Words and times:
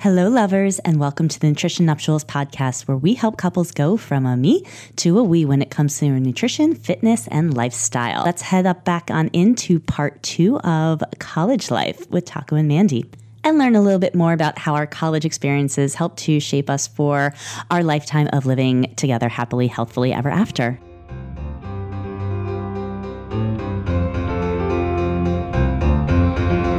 Hello, 0.00 0.28
lovers, 0.28 0.78
and 0.78 1.00
welcome 1.00 1.26
to 1.26 1.40
the 1.40 1.48
Nutrition 1.48 1.84
Nuptials 1.84 2.24
podcast, 2.24 2.86
where 2.86 2.96
we 2.96 3.14
help 3.14 3.36
couples 3.36 3.72
go 3.72 3.96
from 3.96 4.26
a 4.26 4.36
me 4.36 4.64
to 4.94 5.18
a 5.18 5.24
we 5.24 5.44
when 5.44 5.60
it 5.60 5.72
comes 5.72 5.98
to 5.98 6.08
nutrition, 6.08 6.76
fitness, 6.76 7.26
and 7.32 7.56
lifestyle. 7.56 8.22
Let's 8.24 8.42
head 8.42 8.64
up 8.64 8.84
back 8.84 9.10
on 9.10 9.26
into 9.32 9.80
part 9.80 10.22
two 10.22 10.60
of 10.60 11.02
college 11.18 11.72
life 11.72 12.08
with 12.10 12.26
Taco 12.26 12.54
and 12.54 12.68
Mandy 12.68 13.10
and 13.42 13.58
learn 13.58 13.74
a 13.74 13.80
little 13.80 13.98
bit 13.98 14.14
more 14.14 14.32
about 14.32 14.56
how 14.56 14.76
our 14.76 14.86
college 14.86 15.24
experiences 15.24 15.96
help 15.96 16.16
to 16.18 16.38
shape 16.38 16.70
us 16.70 16.86
for 16.86 17.34
our 17.68 17.82
lifetime 17.82 18.28
of 18.32 18.46
living 18.46 18.94
together 18.94 19.28
happily, 19.28 19.66
healthfully 19.66 20.12
ever 20.12 20.30
after. 20.30 20.78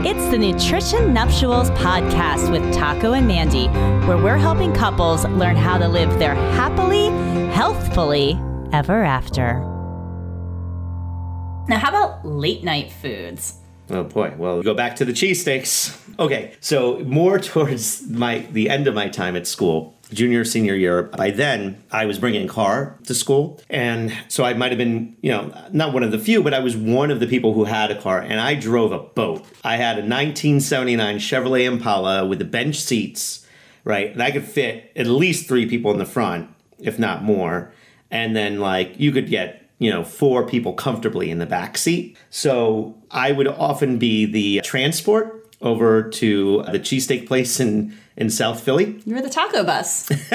It's 0.02 0.32
the 0.32 0.38
Nutrition 0.38 1.14
Nuptials 1.14 1.70
podcast 1.72 2.50
with 2.50 2.74
Taco 2.74 3.12
and 3.12 3.28
Mandy, 3.28 3.68
where 4.08 4.16
we're 4.18 4.38
helping 4.38 4.74
couples 4.74 5.26
learn 5.26 5.58
how 5.58 5.78
to 5.78 5.90
live 5.90 6.18
their 6.20 6.36
happily, 6.36 7.08
healthfully 7.52 8.40
ever 8.72 9.04
after. 9.04 9.60
Now, 11.68 11.80
how 11.80 11.90
about 11.90 12.26
late 12.26 12.64
night 12.64 12.94
foods? 12.94 13.56
Oh 13.90 14.06
boy. 14.06 14.34
Well, 14.38 14.64
go 14.64 14.74
back 14.74 14.96
to 14.96 15.06
the 15.06 15.12
cheesesteaks. 15.12 16.00
Okay, 16.18 16.54
so 16.62 17.00
more 17.00 17.38
towards 17.40 18.10
my 18.10 18.48
the 18.52 18.70
end 18.70 18.88
of 18.88 18.94
my 18.94 19.10
time 19.10 19.36
at 19.36 19.48
school, 19.48 19.99
junior 20.14 20.44
senior 20.44 20.76
year. 20.76 21.04
By 21.04 21.32
then, 21.32 21.82
I 21.92 22.06
was 22.06 22.20
bringing 22.20 22.46
a 22.46 22.52
car 22.52 22.98
to 23.06 23.14
school, 23.14 23.60
and 23.70 24.14
so 24.28 24.44
I 24.44 24.54
might 24.54 24.72
have 24.72 24.78
been, 24.78 25.16
you 25.22 25.32
know, 25.32 25.54
not 25.72 25.94
one 25.94 26.04
of 26.04 26.12
the 26.12 26.20
few, 26.20 26.44
but 26.44 26.54
I 26.54 26.60
was 26.60 26.76
one 26.76 27.12
of 27.12 27.20
the 27.20 27.28
people 27.28 27.54
who 27.54 27.66
had 27.66 27.92
a 27.92 28.02
car, 28.02 28.20
and 28.20 28.40
I 28.40 28.56
drove 28.56 28.92
a 28.92 29.00
boat. 29.00 29.46
I 29.64 29.78
had 29.78 29.98
a 29.98 30.02
1979 30.02 31.18
Chevrolet 31.18 31.66
Impala 31.66 32.26
with 32.26 32.40
the 32.40 32.46
bench 32.46 32.78
seats, 32.78 33.46
right, 33.84 34.12
and 34.12 34.22
I 34.22 34.32
could 34.32 34.46
fit 34.46 34.92
at 34.96 35.08
least 35.08 35.48
three 35.48 35.68
people 35.68 35.92
in 35.92 35.98
the 35.98 36.06
front, 36.06 36.50
if 36.80 36.98
not 36.98 37.24
more, 37.24 37.72
and 38.12 38.36
then 38.36 38.60
like 38.60 39.00
you 39.00 39.12
could 39.12 39.30
get 39.30 39.60
you 39.80 39.90
know, 39.90 40.04
four 40.04 40.46
people 40.46 40.74
comfortably 40.74 41.32
in 41.32 41.40
the 41.40 41.46
back 41.46 41.78
seat. 41.78 42.18
So 42.30 42.96
I 43.10 43.32
would 43.32 43.48
often 43.48 43.98
be 43.98 44.26
the 44.26 44.62
transport 44.62 45.39
over 45.62 46.10
to 46.10 46.64
the 46.72 46.80
cheesesteak 46.80 47.28
place 47.28 47.60
in, 47.60 47.98
in 48.16 48.30
South 48.30 48.62
Philly. 48.62 49.02
You 49.06 49.16
were 49.16 49.22
the 49.22 49.30
taco 49.30 49.64
bus. 49.64 50.10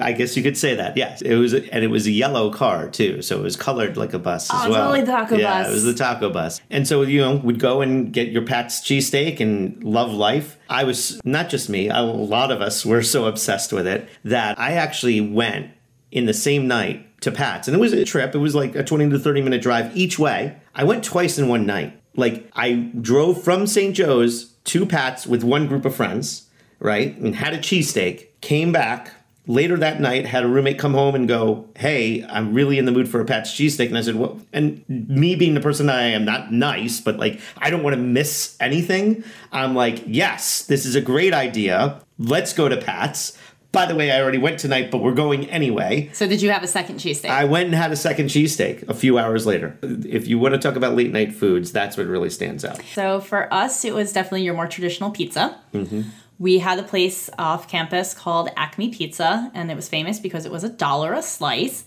I 0.00 0.12
guess 0.12 0.38
you 0.38 0.42
could 0.42 0.56
say 0.56 0.74
that. 0.76 0.96
Yes, 0.96 1.20
it 1.20 1.34
was, 1.36 1.52
a, 1.52 1.70
and 1.72 1.84
it 1.84 1.88
was 1.88 2.06
a 2.06 2.10
yellow 2.10 2.50
car 2.50 2.88
too, 2.88 3.20
so 3.20 3.38
it 3.38 3.42
was 3.42 3.56
colored 3.56 3.98
like 3.98 4.14
a 4.14 4.18
bus 4.18 4.48
Oh, 4.50 4.56
as 4.56 4.64
it's 4.64 4.70
well. 4.72 4.84
totally 4.90 5.00
the 5.02 5.12
taco 5.12 5.36
yeah, 5.36 5.62
bus. 5.62 5.68
it 5.70 5.72
was 5.74 5.84
the 5.84 5.92
taco 5.94 6.30
bus. 6.30 6.60
And 6.70 6.88
so 6.88 7.02
you 7.02 7.20
know, 7.20 7.36
would 7.36 7.58
go 7.58 7.82
and 7.82 8.10
get 8.10 8.28
your 8.28 8.40
Pat's 8.42 8.80
cheesesteak 8.80 9.38
and 9.40 9.82
love 9.84 10.10
life. 10.10 10.56
I 10.70 10.84
was 10.84 11.20
not 11.26 11.50
just 11.50 11.68
me; 11.68 11.90
a 11.90 12.00
lot 12.00 12.50
of 12.50 12.62
us 12.62 12.86
were 12.86 13.02
so 13.02 13.26
obsessed 13.26 13.70
with 13.72 13.86
it 13.86 14.08
that 14.24 14.58
I 14.58 14.72
actually 14.72 15.20
went 15.20 15.70
in 16.10 16.24
the 16.24 16.34
same 16.34 16.66
night 16.66 17.20
to 17.20 17.30
Pat's, 17.30 17.68
and 17.68 17.74
it 17.76 17.80
was 17.80 17.92
a 17.92 18.02
trip. 18.06 18.34
It 18.34 18.38
was 18.38 18.54
like 18.54 18.74
a 18.74 18.82
twenty 18.82 19.10
to 19.10 19.18
thirty 19.18 19.42
minute 19.42 19.60
drive 19.60 19.94
each 19.94 20.18
way. 20.18 20.56
I 20.74 20.84
went 20.84 21.04
twice 21.04 21.36
in 21.38 21.48
one 21.48 21.66
night. 21.66 21.98
Like 22.16 22.50
I 22.54 22.90
drove 23.00 23.42
from 23.42 23.66
St. 23.66 23.94
Joe's 23.94 24.52
to 24.64 24.86
Pat's 24.86 25.26
with 25.26 25.42
one 25.42 25.66
group 25.66 25.84
of 25.84 25.94
friends, 25.94 26.48
right, 26.78 27.16
and 27.18 27.36
had 27.36 27.54
a 27.54 27.58
cheesesteak. 27.58 28.28
Came 28.40 28.72
back 28.72 29.12
later 29.46 29.76
that 29.76 30.00
night, 30.00 30.26
had 30.26 30.44
a 30.44 30.48
roommate 30.48 30.78
come 30.78 30.94
home 30.94 31.14
and 31.14 31.26
go, 31.26 31.68
"Hey, 31.76 32.24
I'm 32.28 32.54
really 32.54 32.78
in 32.78 32.84
the 32.84 32.92
mood 32.92 33.08
for 33.08 33.20
a 33.20 33.24
Pat's 33.24 33.52
cheesesteak." 33.52 33.88
And 33.88 33.98
I 33.98 34.02
said, 34.02 34.16
Well, 34.16 34.40
And 34.52 34.84
me 34.88 35.34
being 35.34 35.54
the 35.54 35.60
person 35.60 35.86
that 35.86 35.98
I 35.98 36.04
am, 36.04 36.24
not 36.24 36.52
nice, 36.52 37.00
but 37.00 37.18
like 37.18 37.40
I 37.58 37.70
don't 37.70 37.82
want 37.82 37.94
to 37.96 38.02
miss 38.02 38.56
anything. 38.60 39.24
I'm 39.50 39.74
like, 39.74 40.02
"Yes, 40.06 40.62
this 40.62 40.86
is 40.86 40.94
a 40.94 41.00
great 41.00 41.34
idea. 41.34 42.00
Let's 42.18 42.52
go 42.52 42.68
to 42.68 42.76
Pat's." 42.76 43.36
By 43.72 43.86
the 43.86 43.94
way, 43.94 44.10
I 44.10 44.20
already 44.20 44.36
went 44.36 44.60
tonight, 44.60 44.90
but 44.90 44.98
we're 44.98 45.14
going 45.14 45.48
anyway. 45.48 46.10
so, 46.12 46.26
did 46.26 46.42
you 46.42 46.50
have 46.50 46.62
a 46.62 46.66
second 46.66 46.96
cheesesteak? 46.96 47.30
I 47.30 47.44
went 47.44 47.66
and 47.66 47.74
had 47.74 47.90
a 47.90 47.96
second 47.96 48.26
cheesesteak 48.26 48.86
a 48.86 48.92
few 48.92 49.18
hours 49.18 49.46
later. 49.46 49.78
If 49.82 50.28
you 50.28 50.38
want 50.38 50.52
to 50.54 50.60
talk 50.60 50.76
about 50.76 50.94
late 50.94 51.10
night 51.10 51.32
foods, 51.32 51.72
that's 51.72 51.96
what 51.96 52.06
really 52.06 52.28
stands 52.28 52.66
out. 52.66 52.82
So 52.92 53.20
for 53.20 53.52
us, 53.52 53.82
it 53.86 53.94
was 53.94 54.12
definitely 54.12 54.42
your 54.42 54.52
more 54.52 54.68
traditional 54.68 55.10
pizza. 55.10 55.58
Mm-hmm. 55.72 56.02
We 56.38 56.58
had 56.58 56.78
a 56.78 56.82
place 56.82 57.30
off 57.38 57.66
campus 57.66 58.12
called 58.12 58.50
Acme 58.56 58.90
Pizza, 58.90 59.50
and 59.54 59.70
it 59.70 59.74
was 59.74 59.88
famous 59.88 60.20
because 60.20 60.44
it 60.44 60.52
was 60.52 60.64
a 60.64 60.68
dollar 60.68 61.14
a 61.14 61.22
slice. 61.22 61.84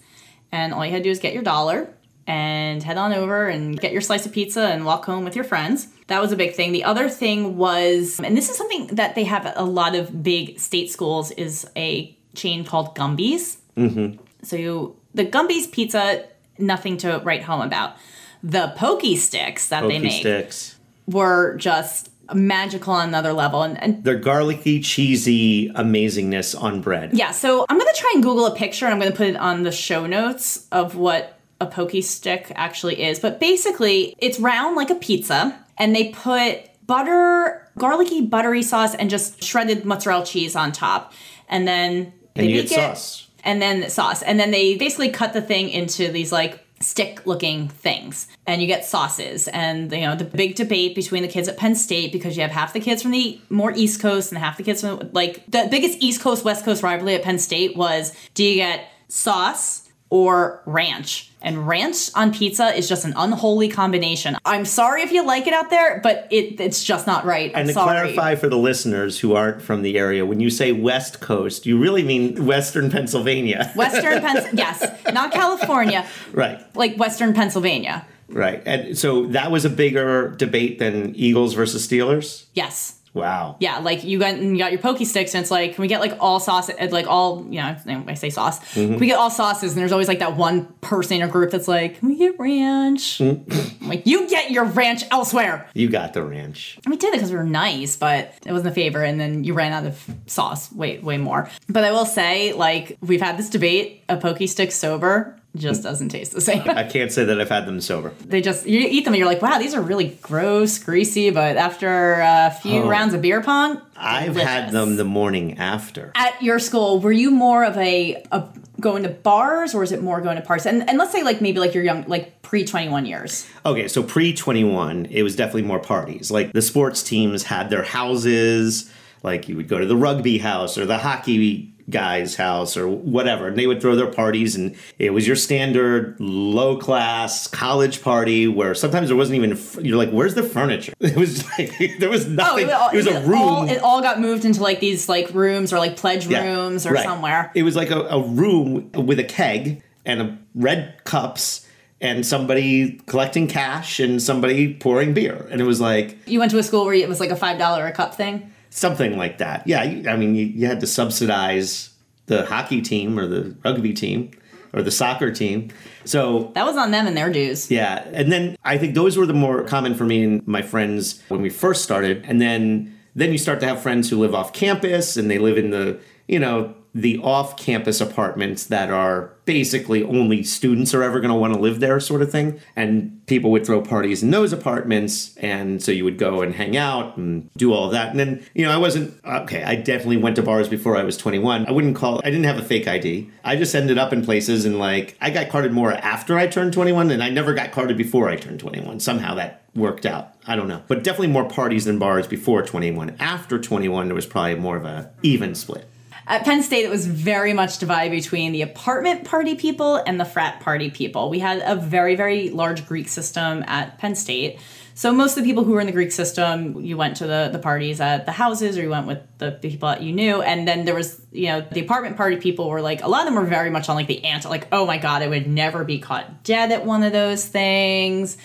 And 0.51 0.73
all 0.73 0.83
you 0.83 0.91
had 0.91 0.99
to 0.99 1.03
do 1.03 1.11
is 1.11 1.19
get 1.19 1.33
your 1.33 1.43
dollar 1.43 1.93
and 2.25 2.81
head 2.81 2.97
on 2.97 3.13
over 3.13 3.47
and 3.47 3.79
get 3.79 3.91
your 3.91 4.01
slice 4.01 4.25
of 4.25 4.31
pizza 4.31 4.61
and 4.61 4.85
walk 4.85 5.05
home 5.05 5.23
with 5.23 5.35
your 5.35 5.45
friends. 5.45 5.87
That 6.07 6.21
was 6.21 6.31
a 6.31 6.35
big 6.35 6.53
thing. 6.53 6.71
The 6.71 6.83
other 6.83 7.09
thing 7.09 7.57
was, 7.57 8.19
and 8.23 8.37
this 8.37 8.49
is 8.49 8.57
something 8.57 8.87
that 8.95 9.15
they 9.15 9.23
have 9.23 9.45
at 9.45 9.57
a 9.57 9.63
lot 9.63 9.95
of 9.95 10.21
big 10.23 10.59
state 10.59 10.91
schools, 10.91 11.31
is 11.31 11.67
a 11.75 12.15
chain 12.35 12.63
called 12.63 12.95
Gumby's. 12.95 13.57
Mm-hmm. 13.75 14.21
So 14.43 14.55
you, 14.55 14.95
the 15.15 15.25
Gumby's 15.25 15.67
pizza, 15.67 16.25
nothing 16.59 16.97
to 16.97 17.19
write 17.23 17.43
home 17.43 17.61
about. 17.61 17.95
The 18.43 18.73
pokey 18.77 19.15
sticks 19.15 19.69
that 19.69 19.81
they 19.81 19.95
Pokey 19.95 19.99
make 19.99 20.19
sticks. 20.19 20.75
were 21.07 21.55
just 21.57 22.09
magical 22.33 22.93
on 22.93 23.07
another 23.07 23.33
level. 23.33 23.63
And, 23.63 23.81
and 23.81 24.03
They're 24.03 24.15
garlicky, 24.19 24.81
cheesy 24.81 25.69
amazingness 25.71 26.59
on 26.61 26.81
bread. 26.81 27.11
yeah, 27.13 27.31
so 27.31 27.65
I'm 27.67 27.77
gonna 27.77 27.91
try 27.95 28.11
and 28.13 28.23
Google 28.23 28.45
a 28.45 28.55
picture 28.55 28.85
and 28.85 28.93
I'm 28.93 28.99
gonna 28.99 29.15
put 29.15 29.27
it 29.27 29.35
on 29.37 29.63
the 29.63 29.71
show 29.71 30.05
notes 30.05 30.67
of 30.71 30.95
what 30.95 31.39
a 31.61 31.65
pokey 31.65 32.01
stick 32.01 32.51
actually 32.55 33.01
is. 33.03 33.19
But 33.19 33.39
basically, 33.39 34.15
it's 34.19 34.39
round 34.39 34.75
like 34.75 34.89
a 34.89 34.95
pizza, 34.95 35.57
and 35.77 35.95
they 35.95 36.09
put 36.09 36.59
butter, 36.85 37.67
garlicky, 37.77 38.21
buttery 38.21 38.61
sauce, 38.63 38.95
and 38.95 39.09
just 39.09 39.43
shredded 39.43 39.85
mozzarella 39.85 40.25
cheese 40.25 40.55
on 40.55 40.71
top. 40.71 41.13
And 41.49 41.67
then 41.67 42.13
they 42.35 42.43
And 42.45 42.53
bake 42.53 42.69
get 42.69 42.71
it, 42.71 42.97
sauce. 42.97 43.27
and 43.43 43.61
then 43.61 43.89
sauce. 43.89 44.21
And 44.21 44.39
then 44.39 44.51
they 44.51 44.75
basically 44.77 45.09
cut 45.09 45.33
the 45.33 45.41
thing 45.41 45.69
into 45.69 46.11
these 46.11 46.31
like 46.31 46.61
stick 46.81 47.25
looking 47.25 47.69
things 47.69 48.27
and 48.45 48.61
you 48.61 48.67
get 48.67 48.83
sauces 48.83 49.47
and 49.47 49.89
you 49.93 50.01
know 50.01 50.13
the 50.13 50.25
big 50.25 50.55
debate 50.55 50.93
between 50.93 51.21
the 51.23 51.27
kids 51.27 51.47
at 51.47 51.55
Penn 51.55 51.73
State 51.73 52.11
because 52.11 52.35
you 52.35 52.41
have 52.41 52.51
half 52.51 52.73
the 52.73 52.81
kids 52.81 53.01
from 53.01 53.11
the 53.11 53.39
more 53.49 53.71
east 53.75 54.01
coast 54.01 54.29
and 54.31 54.37
half 54.37 54.57
the 54.57 54.63
kids 54.63 54.81
from 54.81 55.09
like 55.13 55.41
the 55.49 55.67
biggest 55.71 55.97
east 56.03 56.19
coast 56.21 56.43
west 56.43 56.65
coast 56.65 56.83
rivalry 56.83 57.15
at 57.15 57.23
Penn 57.23 57.39
State 57.39 57.77
was 57.77 58.13
do 58.33 58.43
you 58.43 58.55
get 58.55 58.89
sauce 59.07 59.84
or 60.09 60.61
ranch. 60.65 61.31
And 61.41 61.67
ranch 61.67 62.09
on 62.15 62.33
pizza 62.33 62.67
is 62.75 62.87
just 62.89 63.05
an 63.05 63.13
unholy 63.15 63.67
combination. 63.69 64.35
I'm 64.45 64.65
sorry 64.65 65.01
if 65.03 65.11
you 65.11 65.25
like 65.25 65.45
it 65.47 65.53
out 65.53 65.69
there 65.69 65.99
but 66.03 66.27
it, 66.31 66.59
it's 66.59 66.83
just 66.83 67.05
not 67.07 67.25
right. 67.25 67.51
I'm 67.53 67.61
And 67.61 67.67
to 67.69 67.73
sorry. 67.73 68.13
clarify 68.13 68.35
for 68.35 68.49
the 68.49 68.57
listeners 68.57 69.19
who 69.19 69.35
aren't 69.35 69.61
from 69.61 69.81
the 69.81 69.97
area, 69.97 70.25
when 70.25 70.39
you 70.39 70.49
say 70.49 70.71
West 70.71 71.19
Coast, 71.21 71.65
you 71.65 71.77
really 71.79 72.03
mean 72.03 72.45
Western 72.45 72.89
Pennsylvania. 72.89 73.71
western 73.75 74.21
Pennsylvania 74.21 74.55
yes 74.55 75.13
not 75.13 75.31
california. 75.31 76.05
Right, 76.33 76.59
like 76.75 76.97
western 76.97 77.33
pennsylvania. 77.33 78.05
Right. 78.27 78.63
And 78.65 78.97
so 78.97 79.27
that 79.27 79.51
was 79.51 79.65
a 79.65 79.69
bigger 79.69 80.29
debate 80.31 80.79
than 80.79 81.15
Eagles 81.15 81.53
versus 81.53 81.87
Steelers? 81.87 82.45
yes 82.53 82.94
Wow. 83.15 83.55
Yeah, 83.61 83.79
like 83.79 84.03
you 84.03 84.19
got 84.19 84.37
you 84.37 84.57
got 84.57 84.73
your 84.73 84.81
pokey 84.81 85.05
sticks, 85.05 85.33
and 85.33 85.41
it's 85.41 85.49
like, 85.49 85.75
can 85.75 85.81
we 85.81 85.87
get 85.87 86.01
like 86.01 86.17
all 86.19 86.41
sauce, 86.41 86.69
like 86.91 87.07
all 87.07 87.47
you 87.49 87.61
know? 87.61 87.77
I 88.07 88.13
say 88.13 88.29
sauce. 88.29 88.59
Mm-hmm. 88.59 88.91
Can 88.91 88.99
we 88.99 89.07
get 89.07 89.17
all 89.17 89.31
sauces, 89.31 89.71
and 89.71 89.79
there's 89.79 89.93
always 89.93 90.09
like 90.09 90.19
that 90.19 90.35
one 90.35 90.65
person 90.81 91.17
in 91.17 91.21
a 91.23 91.27
group 91.29 91.49
that's 91.49 91.69
like, 91.69 91.99
can 91.99 92.09
we 92.09 92.17
get 92.17 92.37
ranch? 92.37 93.19
Mm-hmm. 93.19 93.83
I'm 93.83 93.89
like, 93.89 94.05
you 94.05 94.27
get 94.27 94.51
your 94.51 94.65
ranch 94.65 95.05
elsewhere. 95.11 95.69
You 95.73 95.87
got 95.87 96.13
the 96.13 96.23
ranch. 96.23 96.77
And 96.83 96.91
we 96.91 96.97
did 96.97 97.13
it 97.13 97.13
because 97.13 97.31
we 97.31 97.37
were 97.37 97.45
nice, 97.45 97.95
but 97.95 98.33
it 98.45 98.51
wasn't 98.51 98.71
a 98.71 98.75
favor, 98.75 99.01
and 99.01 99.17
then 99.17 99.45
you 99.45 99.53
ran 99.53 99.71
out 99.71 99.85
of 99.85 100.05
sauce 100.27 100.69
way 100.73 100.99
way 100.99 101.17
more. 101.17 101.49
But 101.69 101.85
I 101.85 101.91
will 101.93 102.05
say, 102.05 102.51
like, 102.51 102.97
we've 102.99 103.21
had 103.21 103.37
this 103.37 103.49
debate: 103.49 104.03
a 104.09 104.17
pokey 104.17 104.47
stick 104.47 104.73
sober 104.73 105.39
just 105.55 105.83
doesn't 105.83 106.09
taste 106.09 106.31
the 106.33 106.41
same. 106.41 106.61
I 106.69 106.83
can't 106.83 107.11
say 107.11 107.23
that 107.25 107.39
I've 107.41 107.49
had 107.49 107.65
them 107.65 107.81
sober. 107.81 108.13
they 108.25 108.41
just 108.41 108.65
you 108.67 108.79
eat 108.79 109.05
them, 109.05 109.13
and 109.13 109.19
you're 109.19 109.27
like, 109.27 109.41
wow, 109.41 109.57
these 109.57 109.73
are 109.73 109.81
really 109.81 110.17
gross, 110.21 110.77
greasy. 110.77 111.29
But 111.31 111.57
after 111.57 112.13
a 112.21 112.51
few 112.61 112.83
Oh. 112.83 112.87
rounds 112.89 113.13
of 113.13 113.21
beer 113.21 113.41
pong, 113.41 113.81
I've 113.97 114.35
had 114.35 114.71
them 114.71 114.97
the 114.97 115.05
morning 115.05 115.57
after. 115.57 116.11
at 116.15 116.41
your 116.41 116.59
school, 116.59 116.99
were 116.99 117.11
you 117.11 117.31
more 117.31 117.63
of 117.63 117.77
a, 117.77 118.23
a 118.31 118.47
going 118.79 119.03
to 119.03 119.09
bars 119.09 119.73
or 119.73 119.83
is 119.83 119.91
it 119.91 120.03
more 120.03 120.19
going 120.21 120.35
to 120.35 120.41
parties? 120.41 120.65
And, 120.65 120.87
and 120.89 120.97
let's 120.97 121.11
say 121.13 121.23
like 121.23 121.39
maybe 121.41 121.59
like 121.59 121.73
you're 121.73 121.83
young, 121.83 122.03
like 122.07 122.41
pre 122.41 122.65
21 122.65 123.05
years. 123.05 123.47
Okay, 123.65 123.87
so 123.87 124.03
pre 124.03 124.33
21, 124.33 125.05
it 125.05 125.23
was 125.23 125.35
definitely 125.35 125.61
more 125.63 125.79
parties. 125.79 126.29
Like 126.29 126.51
the 126.51 126.61
sports 126.61 127.01
teams 127.01 127.43
had 127.43 127.69
their 127.69 127.83
houses, 127.83 128.91
like 129.23 129.47
you 129.47 129.55
would 129.55 129.67
go 129.67 129.77
to 129.79 129.85
the 129.85 129.95
rugby 129.95 130.37
house 130.37 130.77
or 130.77 130.85
the 130.85 130.97
hockey 130.97 131.71
guy's 131.89 132.35
house 132.35 132.75
or 132.77 132.87
whatever, 132.87 133.47
and 133.47 133.57
they 133.57 133.67
would 133.67 133.79
throw 133.81 133.95
their 133.95 134.11
parties, 134.11 134.55
and 134.55 134.75
it 134.97 135.11
was 135.11 135.27
your 135.27 135.35
standard 135.35 136.15
low 136.19 136.77
class 136.77 137.47
college 137.47 138.01
party 138.01 138.47
where 138.47 138.73
sometimes 138.73 139.07
there 139.09 139.17
wasn't 139.17 139.35
even, 139.43 139.85
you're 139.85 139.97
like, 139.97 140.09
where's 140.09 140.33
the 140.33 140.43
furniture? 140.43 140.93
It 140.99 141.15
was 141.15 141.43
like, 141.57 141.71
there 141.99 142.09
was 142.09 142.25
oh, 142.25 142.29
nothing. 142.29 142.69
all- 142.71 142.89
it 142.89 142.95
was 142.97 143.07
a 143.07 143.21
room. 143.21 143.41
All, 143.41 143.69
it 143.69 143.81
all 143.81 144.01
got 144.01 144.19
moved 144.19 144.45
into 144.45 144.61
like 144.63 144.79
these 144.79 145.07
like 145.07 145.29
rooms 145.33 145.71
or 145.71 145.77
like 145.77 145.95
pledge 145.97 146.27
Yeah, 146.27 146.43
rooms 146.43 146.85
or 146.85 146.93
right. 146.93 147.03
somewhere. 147.03 147.51
It 147.53 147.63
was 147.63 147.75
like 147.75 147.91
a, 147.91 147.99
a 148.01 148.21
room 148.27 148.91
with 148.93 149.19
a 149.19 149.23
keg 149.23 149.83
and 150.05 150.21
a 150.21 150.37
red 150.55 151.03
cups 151.03 151.67
and 152.01 152.25
somebody 152.25 152.99
collecting 153.05 153.47
cash 153.47 153.99
and 153.99 154.21
somebody 154.21 154.73
pouring 154.73 155.13
beer. 155.13 155.47
And 155.51 155.61
it 155.61 155.65
was 155.65 155.79
like 155.79 156.17
You 156.27 156.39
went 156.39 156.51
to 156.51 156.57
a 156.57 156.63
school 156.63 156.85
where 156.85 156.93
it 156.95 157.07
was 157.07 157.19
like 157.19 157.29
a 157.31 157.35
$5 157.35 157.87
a 157.87 157.91
cup 157.91 158.15
thing. 158.15 158.51
Something 158.75 159.17
like 159.17 159.37
that. 159.37 159.65
Yeah, 159.65 159.83
you- 159.83 160.09
I 160.09 160.15
mean, 160.17 160.35
you, 160.35 160.45
you 160.45 160.67
had 160.67 160.79
to 160.81 160.87
subsidize 160.87 161.89
the 162.27 162.45
hockey 162.45 162.81
team 162.81 163.17
or 163.17 163.25
the 163.27 163.55
rugby 163.63 163.93
team 163.93 164.31
or 164.73 164.81
the 164.81 164.91
soccer 164.91 165.31
team. 165.31 165.69
So 166.03 166.51
That 166.55 166.65
was 166.65 166.75
on 166.75 166.91
them 166.91 167.07
and 167.07 167.15
their 167.15 167.31
dues. 167.31 167.71
yeah, 167.71 168.03
and 168.11 168.31
then 168.31 168.57
I 168.65 168.77
think 168.77 168.93
those 168.95 169.15
were 169.17 169.25
the 169.25 169.33
more 169.33 169.63
common 169.63 169.95
for 169.95 170.03
me 170.05 170.23
and 170.23 170.45
my 170.47 170.61
friends 170.61 171.21
when 171.29 171.41
we 171.41 171.49
first 171.49 171.83
started, 171.83 172.23
and 172.27 172.41
then 172.41 172.91
then 173.17 173.31
you 173.31 173.37
start 173.37 173.61
to 173.61 173.65
have 173.65 173.81
friends 173.81 174.09
who 174.09 174.19
live 174.19 174.35
off 174.35 174.51
campus 174.51 175.15
and 175.15 175.31
they 175.31 175.37
live 175.39 175.57
in 175.57 175.69
the 175.69 175.97
you 176.27 176.37
know 176.37 176.73
the 176.95 177.17
off 177.17 177.57
campus 177.57 177.99
apartments 177.99 178.67
that 178.67 178.89
are 178.89 179.33
basically 179.43 180.01
only 180.01 180.41
students 180.41 180.93
are 180.93 181.03
ever 181.03 181.19
going 181.19 181.29
to 181.29 181.37
want 181.37 181.53
to 181.53 181.59
live 181.59 181.81
there 181.81 181.99
sort 181.99 182.21
of 182.21 182.31
thing 182.31 182.57
and 182.73 183.21
people 183.27 183.51
would 183.51 183.65
throw 183.65 183.81
parties 183.81 184.23
in 184.23 184.31
those 184.31 184.53
apartments 184.53 185.35
and 185.37 185.83
so 185.83 185.91
you 185.91 186.05
would 186.05 186.17
go 186.17 186.41
and 186.41 186.55
hang 186.55 186.77
out 186.77 187.17
and 187.17 187.51
do 187.57 187.73
all 187.73 187.89
that. 187.89 188.11
And 188.11 188.19
then 188.19 188.45
you 188.53 188.65
know 188.65 188.71
i 188.71 188.77
wasn't 188.77 189.13
okay 189.25 189.61
i 189.63 189.75
definitely 189.75 190.17
went 190.17 190.37
to 190.37 190.41
bars 190.41 190.69
before 190.69 190.95
i 190.95 191.03
was 191.03 191.17
21 191.17 191.67
i 191.67 191.71
wouldn't 191.71 191.97
call 191.97 192.19
i 192.23 192.29
didn't 192.29 192.45
have 192.45 192.57
a 192.57 192.63
fake 192.63 192.87
id 192.87 193.29
i 193.43 193.55
just 193.57 193.75
ended 193.75 193.97
up 193.97 194.13
in 194.13 194.23
places 194.23 194.63
and 194.63 194.79
like 194.79 195.17
i 195.19 195.29
got 195.29 195.49
carded 195.49 195.73
more 195.73 195.91
after 195.91 196.37
i 196.37 196.47
turned 196.47 196.71
21 196.71 197.11
and 197.11 197.21
i 197.21 197.29
never 197.29 197.53
got 197.53 197.73
carded 197.73 197.97
before 197.97 198.29
i 198.29 198.37
turned 198.37 198.59
21 198.59 199.01
somehow 199.01 199.35
that 199.35 199.63
worked 199.75 200.05
out. 200.05 200.31
I 200.47 200.55
don't 200.55 200.69
know. 200.69 200.81
But 200.87 201.03
definitely 201.03 201.27
more 201.27 201.49
parties 201.49 201.83
than 201.83 201.99
bars 201.99 202.27
before 202.27 202.65
21 202.65 203.17
after 203.19 203.59
21 203.59 204.07
there 204.07 204.15
was 204.15 204.25
probably 204.25 204.55
more 204.55 204.77
of 204.77 204.85
a 204.85 205.11
even 205.21 205.53
split 205.53 205.85
At 206.27 206.43
Penn 206.43 206.63
State, 206.63 206.85
it 206.85 206.89
was 206.89 207.05
very 207.05 207.53
much 207.53 207.77
divided 207.77 208.09
between 208.09 208.51
the 208.51 208.63
apartment 208.63 209.25
party 209.25 209.53
people 209.53 209.97
and 209.97 210.19
the 210.19 210.25
frat 210.25 210.59
party 210.59 210.89
people. 210.89 211.29
We 211.29 211.37
had 211.39 211.61
a 211.63 211.75
very, 211.75 212.15
very 212.15 212.49
large 212.49 212.87
Greek 212.87 213.09
system 213.09 213.63
at 213.67 213.99
Penn 213.99 214.15
State. 214.15 214.59
So 214.95 215.11
most 215.11 215.37
of 215.37 215.43
the 215.43 215.49
people 215.49 215.63
who 215.63 215.73
were 215.73 215.81
in 215.81 215.85
the 215.85 215.93
Greek 215.93 216.11
system, 216.11 216.79
you 216.83 216.97
went 216.97 217.17
to 217.17 217.27
the, 217.27 217.49
the 217.51 217.59
parties 217.59 218.01
at 218.01 218.25
the 218.25 218.31
houses 218.31 218.77
or 218.77 218.81
you 218.81 218.89
went 218.89 219.05
with 219.05 219.19
the 219.37 219.51
people 219.51 219.89
that 219.89 220.01
you 220.01 220.13
knew. 220.13 220.41
And 220.41 220.67
then 220.67 220.85
there 220.85 220.95
was, 220.95 221.21
you 221.31 221.47
know, 221.47 221.61
the 221.61 221.81
apartment 221.81 222.17
party 222.17 222.37
people 222.37 222.69
were 222.69 222.81
like, 222.81 223.03
a 223.03 223.07
lot 223.07 223.27
of 223.27 223.33
them 223.33 223.35
were 223.35 223.47
very 223.47 223.69
much 223.69 223.87
on 223.89 223.95
like 223.95 224.07
the 224.07 224.23
anti, 224.23 224.49
like, 224.49 224.67
oh 224.71 224.85
my 224.85 224.97
God, 224.97 225.21
I 225.21 225.27
would 225.27 225.47
never 225.47 225.83
be 225.83 225.99
caught 225.99 226.43
dead 226.43 226.71
at 226.71 226.85
one 226.85 227.03
of 227.03 227.11
those 227.11 227.45
things. 227.45 228.37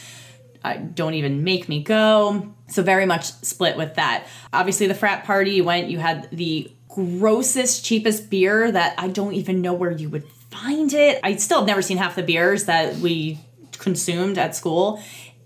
I 0.63 0.77
don't 0.77 1.15
even 1.15 1.45
make 1.45 1.69
me 1.69 1.83
go. 1.83 2.53
So 2.67 2.83
very 2.83 3.07
much 3.07 3.25
split 3.25 3.77
with 3.77 3.95
that. 3.95 4.27
Obviously, 4.53 4.87
the 4.87 4.95
frat 4.95 5.25
party 5.25 5.53
you 5.53 5.65
went, 5.65 5.89
you 5.89 5.99
had 5.99 6.29
the 6.31 6.71
grossest, 6.95 7.85
cheapest 7.85 8.31
beer 8.31 8.71
that 8.71 8.95
I 8.99 9.09
don't 9.09 9.35
even 9.35 9.61
know 9.63 9.73
where 9.73 9.91
you 9.91 10.09
would 10.11 10.27
find 10.51 10.93
it. 10.93 11.21
I 11.23 11.37
still 11.37 11.59
have 11.59 11.67
never 11.67 11.83
seen 11.83 11.97
half 11.99 12.17
the 12.17 12.23
beers 12.23 12.65
that 12.65 12.97
we 12.97 13.39
consumed 13.79 14.39
at 14.39 14.55
school 14.57 15.01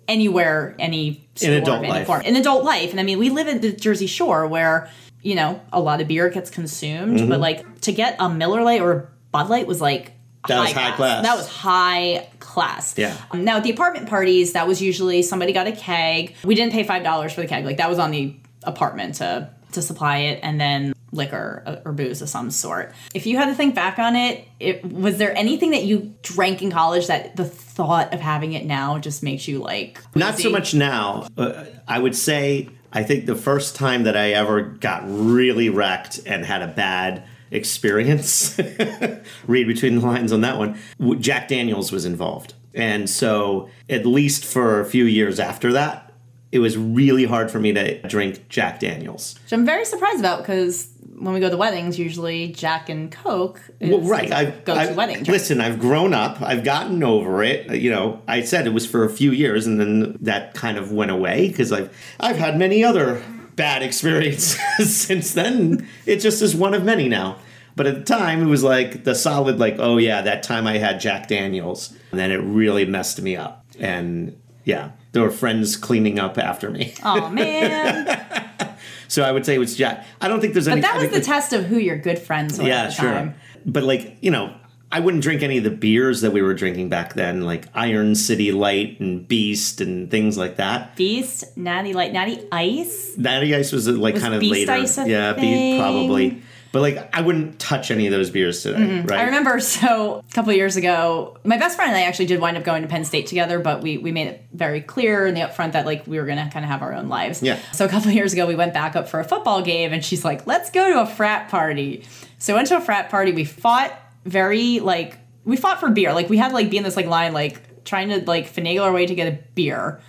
anywhere, 0.08 0.74
any 0.78 1.26
store 1.34 1.52
of 1.56 1.62
adult 1.62 1.78
any 1.80 1.88
life. 1.88 2.06
form. 2.06 2.22
In 2.22 2.36
adult 2.36 2.64
life. 2.64 2.90
And 2.90 3.00
I 3.00 3.02
mean, 3.02 3.18
we 3.18 3.30
live 3.30 3.46
in 3.48 3.60
the 3.60 3.72
Jersey 3.72 4.06
Shore 4.06 4.46
where, 4.46 4.90
you 5.22 5.34
know, 5.34 5.60
a 5.72 5.80
lot 5.80 6.00
of 6.00 6.08
beer 6.08 6.28
gets 6.30 6.50
consumed, 6.50 7.18
Mm-hmm. 7.18 7.28
but 7.30 7.40
like 7.40 7.80
to 7.82 7.92
get 7.92 8.16
a 8.18 8.28
Miller 8.28 8.62
Lite 8.62 8.80
or 8.80 8.92
a 8.92 9.08
Bud 9.30 9.48
Light 9.48 9.66
was 9.66 9.80
like 9.80 10.12
That 10.48 10.60
was 10.60 10.72
high 10.72 10.92
class. 10.96 11.22
That 11.24 11.36
was 11.36 11.48
high 11.48 12.28
class. 12.40 12.94
Yeah. 12.98 13.16
Um, 13.30 13.44
now, 13.44 13.56
at 13.58 13.64
the 13.64 13.70
apartment 13.70 14.08
parties, 14.08 14.52
that 14.52 14.66
was 14.66 14.80
usually 14.82 15.22
somebody 15.22 15.52
got 15.52 15.66
a 15.66 15.72
keg. 15.72 16.34
We 16.44 16.54
didn't 16.54 16.72
pay 16.72 16.84
$5 16.84 17.32
for 17.32 17.40
the 17.40 17.46
keg. 17.46 17.64
Like, 17.64 17.78
that 17.78 17.88
was 17.88 17.98
on 17.98 18.10
the 18.10 18.36
apartment 18.62 19.16
to, 19.16 19.50
to 19.74 19.82
supply 19.82 20.18
it, 20.18 20.40
and 20.42 20.60
then 20.60 20.94
liquor 21.12 21.62
uh, 21.64 21.76
or 21.84 21.92
booze 21.92 22.20
of 22.22 22.28
some 22.28 22.50
sort. 22.50 22.92
If 23.14 23.26
you 23.26 23.36
had 23.36 23.46
to 23.46 23.54
think 23.54 23.74
back 23.74 23.98
on 23.98 24.16
it, 24.16 24.46
it 24.58 24.84
was 24.84 25.18
there 25.18 25.36
anything 25.36 25.70
that 25.70 25.84
you 25.84 26.14
drank 26.22 26.62
in 26.62 26.70
college 26.70 27.06
that 27.06 27.36
the 27.36 27.44
thought 27.44 28.12
of 28.12 28.20
having 28.20 28.52
it 28.52 28.64
now 28.64 28.98
just 28.98 29.22
makes 29.22 29.46
you 29.48 29.58
like 29.58 30.00
Not 30.14 30.38
so 30.38 30.50
much 30.50 30.74
now. 30.74 31.28
Uh, 31.36 31.64
I 31.86 31.98
would 31.98 32.16
say 32.16 32.68
I 32.94 33.02
think 33.02 33.26
the 33.26 33.34
first 33.34 33.74
time 33.74 34.04
that 34.04 34.16
I 34.16 34.32
ever 34.32 34.62
got 34.62 35.02
really 35.06 35.68
wrecked 35.68 36.20
and 36.26 36.44
had 36.44 36.62
a 36.62 36.68
bad 36.68 37.24
experience, 37.50 38.58
read 39.46 39.66
between 39.66 39.96
the 39.96 40.06
lines 40.06 40.32
on 40.32 40.42
that 40.42 40.58
one, 40.58 40.78
Jack 41.20 41.48
Daniels 41.48 41.90
was 41.90 42.04
involved. 42.04 42.54
And 42.72 43.08
so, 43.10 43.68
at 43.88 44.04
least 44.06 44.44
for 44.44 44.80
a 44.80 44.84
few 44.84 45.04
years 45.04 45.38
after 45.38 45.72
that, 45.72 46.12
it 46.54 46.60
was 46.60 46.78
really 46.78 47.24
hard 47.24 47.50
for 47.50 47.58
me 47.60 47.72
to 47.74 48.00
drink 48.08 48.48
Jack 48.48 48.80
Daniels. 48.80 49.34
Which 49.44 49.52
I'm 49.52 49.66
very 49.66 49.84
surprised 49.84 50.20
about 50.20 50.38
because 50.40 50.88
when 51.18 51.34
we 51.34 51.40
go 51.40 51.50
to 51.50 51.56
weddings, 51.56 51.98
usually 51.98 52.48
Jack 52.52 52.88
and 52.88 53.10
Coke 53.10 53.60
is 53.80 53.90
Well, 53.90 54.00
right. 54.00 54.32
I've, 54.32 54.64
go-to 54.64 54.80
I've- 54.80 54.94
wedding 54.94 55.16
drink. 55.16 55.28
listen. 55.28 55.60
I've 55.60 55.78
grown 55.78 56.14
up. 56.14 56.40
I've 56.40 56.64
gotten 56.64 57.02
over 57.04 57.42
it. 57.42 57.70
You 57.80 57.90
know, 57.90 58.22
I 58.26 58.42
said 58.42 58.66
it 58.66 58.70
was 58.72 58.86
for 58.86 59.04
a 59.04 59.10
few 59.10 59.30
years, 59.32 59.66
and 59.66 59.78
then 59.80 60.16
that 60.22 60.54
kind 60.54 60.78
of 60.78 60.90
went 60.92 61.10
away 61.10 61.48
because 61.48 61.72
I've 61.72 61.94
I've 62.20 62.36
had 62.36 62.58
many 62.58 62.82
other 62.84 63.22
bad 63.56 63.82
experiences 63.82 64.60
since 64.96 65.32
then. 65.34 65.86
It 66.06 66.16
just 66.16 66.42
is 66.42 66.54
one 66.56 66.74
of 66.74 66.84
many 66.84 67.08
now. 67.08 67.38
But 67.76 67.86
at 67.88 67.94
the 67.96 68.04
time, 68.04 68.42
it 68.42 68.46
was 68.46 68.62
like 68.62 69.02
the 69.02 69.14
solid, 69.16 69.58
like, 69.58 69.76
oh 69.80 69.96
yeah, 69.98 70.22
that 70.22 70.44
time 70.44 70.66
I 70.66 70.78
had 70.78 71.00
Jack 71.00 71.26
Daniels, 71.28 71.92
and 72.12 72.20
then 72.20 72.30
it 72.30 72.36
really 72.36 72.84
messed 72.84 73.20
me 73.20 73.36
up. 73.36 73.64
And 73.80 74.36
yeah, 74.64 74.92
there 75.12 75.22
were 75.22 75.30
friends 75.30 75.76
cleaning 75.76 76.18
up 76.18 76.38
after 76.38 76.70
me. 76.70 76.94
Oh 77.04 77.28
man. 77.28 78.20
So 79.06 79.22
I 79.22 79.30
would 79.30 79.46
say 79.46 79.54
it 79.54 79.58
was 79.58 79.76
Jack. 79.76 80.04
I 80.20 80.26
don't 80.26 80.40
think 80.40 80.54
there's 80.54 80.66
any. 80.66 80.80
But 80.80 80.88
that 80.88 81.00
was 81.00 81.10
the 81.10 81.20
test 81.20 81.52
of 81.52 81.66
who 81.66 81.78
your 81.78 81.96
good 81.96 82.18
friends 82.18 82.58
were 82.58 82.66
yeah, 82.66 82.84
at 82.84 82.86
the 82.86 82.94
sure. 82.94 83.12
time. 83.12 83.34
But 83.64 83.84
like, 83.84 84.16
you 84.22 84.32
know, 84.32 84.52
I 84.90 85.00
wouldn't 85.00 85.22
drink 85.22 85.42
any 85.42 85.58
of 85.58 85.64
the 85.64 85.70
beers 85.70 86.20
that 86.20 86.32
we 86.32 86.42
were 86.42 86.54
drinking 86.54 86.88
back 86.88 87.14
then, 87.14 87.42
like 87.42 87.66
Iron 87.74 88.14
City 88.14 88.52
Light 88.52 88.98
and 89.00 89.26
Beast 89.26 89.80
and 89.80 90.10
things 90.10 90.36
like 90.36 90.56
that. 90.56 90.96
Beast, 90.96 91.56
Natty 91.56 91.92
Light, 91.92 92.12
Natty 92.12 92.46
Ice. 92.50 93.16
Natty 93.16 93.54
Ice 93.54 93.72
was 93.72 93.88
uh, 93.88 93.92
like 93.92 94.14
Was 94.14 94.22
kind 94.22 94.34
of 94.34 94.40
Beast 94.40 94.68
later. 94.68 94.72
Ice 94.72 94.98
yeah, 95.06 95.32
Be- 95.32 95.78
probably. 95.78 96.42
But 96.74 96.82
like, 96.82 97.08
I 97.14 97.20
wouldn't 97.20 97.60
touch 97.60 97.92
any 97.92 98.08
of 98.08 98.10
those 98.10 98.30
beers 98.30 98.64
today, 98.64 98.80
mm-hmm. 98.80 99.06
right? 99.06 99.20
I 99.20 99.24
remember 99.26 99.60
so 99.60 100.24
a 100.28 100.32
couple 100.32 100.50
of 100.50 100.56
years 100.56 100.76
ago, 100.76 101.38
my 101.44 101.56
best 101.56 101.76
friend 101.76 101.88
and 101.88 101.96
I 101.96 102.02
actually 102.02 102.26
did 102.26 102.40
wind 102.40 102.56
up 102.56 102.64
going 102.64 102.82
to 102.82 102.88
Penn 102.88 103.04
State 103.04 103.28
together, 103.28 103.60
but 103.60 103.80
we, 103.80 103.96
we 103.96 104.10
made 104.10 104.26
it 104.26 104.44
very 104.52 104.80
clear 104.80 105.24
in 105.24 105.34
the 105.34 105.42
upfront 105.42 105.70
that 105.74 105.86
like 105.86 106.04
we 106.08 106.18
were 106.18 106.26
gonna 106.26 106.50
kind 106.52 106.64
of 106.64 106.70
have 106.72 106.82
our 106.82 106.92
own 106.92 107.08
lives. 107.08 107.44
Yeah. 107.44 107.60
So 107.72 107.84
a 107.84 107.88
couple 107.88 108.08
of 108.08 108.16
years 108.16 108.32
ago, 108.32 108.44
we 108.44 108.56
went 108.56 108.74
back 108.74 108.96
up 108.96 109.08
for 109.08 109.20
a 109.20 109.24
football 109.24 109.62
game, 109.62 109.92
and 109.92 110.04
she's 110.04 110.24
like, 110.24 110.48
"Let's 110.48 110.68
go 110.72 110.92
to 110.92 111.02
a 111.02 111.06
frat 111.06 111.48
party." 111.48 112.04
So 112.38 112.54
we 112.54 112.56
went 112.56 112.66
to 112.70 112.76
a 112.76 112.80
frat 112.80 113.08
party. 113.08 113.30
We 113.30 113.44
fought 113.44 113.96
very 114.24 114.80
like 114.80 115.16
we 115.44 115.56
fought 115.56 115.78
for 115.78 115.90
beer. 115.90 116.12
Like 116.12 116.28
we 116.28 116.38
had 116.38 116.52
like 116.52 116.70
be 116.70 116.76
in 116.76 116.82
this 116.82 116.96
like 116.96 117.06
line, 117.06 117.34
like 117.34 117.84
trying 117.84 118.08
to 118.08 118.24
like 118.28 118.52
finagle 118.52 118.82
our 118.82 118.92
way 118.92 119.06
to 119.06 119.14
get 119.14 119.32
a 119.32 119.38
beer. 119.54 120.00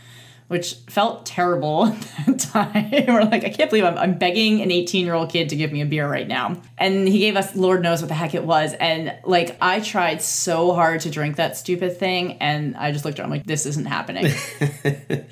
Which 0.47 0.75
felt 0.89 1.25
terrible 1.25 1.85
at 1.87 2.01
that 2.25 2.39
time. 2.39 2.91
We're 3.07 3.23
like, 3.23 3.43
I 3.43 3.49
can't 3.49 3.69
believe 3.69 3.83
I'm, 3.83 3.97
I'm 3.97 4.17
begging 4.17 4.61
an 4.61 4.71
18 4.71 5.05
year 5.05 5.15
old 5.15 5.31
kid 5.31 5.49
to 5.49 5.55
give 5.55 5.71
me 5.71 5.81
a 5.81 5.85
beer 5.85 6.09
right 6.09 6.27
now. 6.27 6.61
And 6.77 7.07
he 7.07 7.19
gave 7.19 7.35
us, 7.35 7.55
Lord 7.55 7.81
knows 7.81 8.01
what 8.01 8.09
the 8.09 8.15
heck 8.15 8.35
it 8.35 8.43
was. 8.43 8.73
And 8.73 9.17
like, 9.23 9.57
I 9.59 9.79
tried 9.79 10.21
so 10.21 10.73
hard 10.73 11.01
to 11.01 11.09
drink 11.09 11.37
that 11.37 11.57
stupid 11.57 11.97
thing. 11.97 12.33
And 12.33 12.75
I 12.77 12.91
just 12.91 13.05
looked 13.05 13.19
at 13.19 13.25
him 13.25 13.31
like, 13.31 13.45
this 13.45 13.65
isn't 13.65 13.85
happening. 13.85 14.31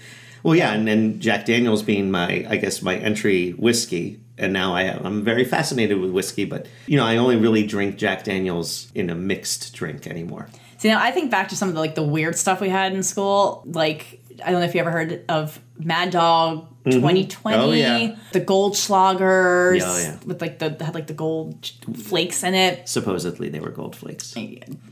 Well, 0.44 0.56
yeah, 0.56 0.74
and 0.74 0.86
then 0.86 1.22
Jack 1.22 1.46
Daniels 1.46 1.82
being 1.82 2.12
my, 2.12 2.46
I 2.50 2.58
guess, 2.58 2.82
my 2.82 2.98
entry 2.98 3.52
whiskey, 3.52 4.20
and 4.38 4.52
now 4.52 4.76
I 4.76 4.82
I'm 4.92 5.24
very 5.24 5.46
fascinated 5.46 6.00
with 6.00 6.12
whiskey, 6.12 6.44
but 6.44 6.68
you 6.86 6.98
know, 6.98 7.06
I 7.06 7.18
only 7.18 7.38
really 7.38 7.66
drink 7.66 7.98
Jack 7.98 8.26
Daniels 8.26 8.92
in 8.94 9.10
a 9.10 9.16
mixed 9.16 9.74
drink 9.74 10.06
anymore. 10.06 10.50
See, 10.80 10.90
now 10.90 11.02
I 11.02 11.12
think 11.12 11.32
back 11.32 11.48
to 11.50 11.56
some 11.56 11.70
of 11.70 11.76
the 11.76 11.80
like 11.80 11.96
the 11.96 12.04
weird 12.04 12.36
stuff 12.36 12.60
we 12.60 12.68
had 12.68 12.92
in 12.94 13.04
school. 13.04 13.64
Like, 13.66 14.22
I 14.44 14.52
don't 14.52 14.60
know 14.62 14.66
if 14.66 14.74
you 14.76 14.82
ever 14.82 14.92
heard 14.92 15.24
of 15.30 15.60
Mad 15.78 16.12
Dog 16.12 16.68
2020, 16.86 17.58
Oh, 17.58 17.72
yeah. 17.72 18.16
the 18.32 18.42
Goldschlagers 18.42 19.80
Yeah, 19.80 19.86
oh, 19.88 19.98
yeah. 20.00 20.18
with 20.26 20.42
like 20.42 20.60
the 20.60 20.70
had 20.84 20.94
like 20.96 21.08
the 21.08 21.14
gold 21.14 21.72
flakes 21.96 22.44
in 22.44 22.54
it. 22.54 22.88
Supposedly, 22.90 23.50
they 23.50 23.60
were 23.60 23.70
gold 23.72 23.96
flakes. 23.96 24.36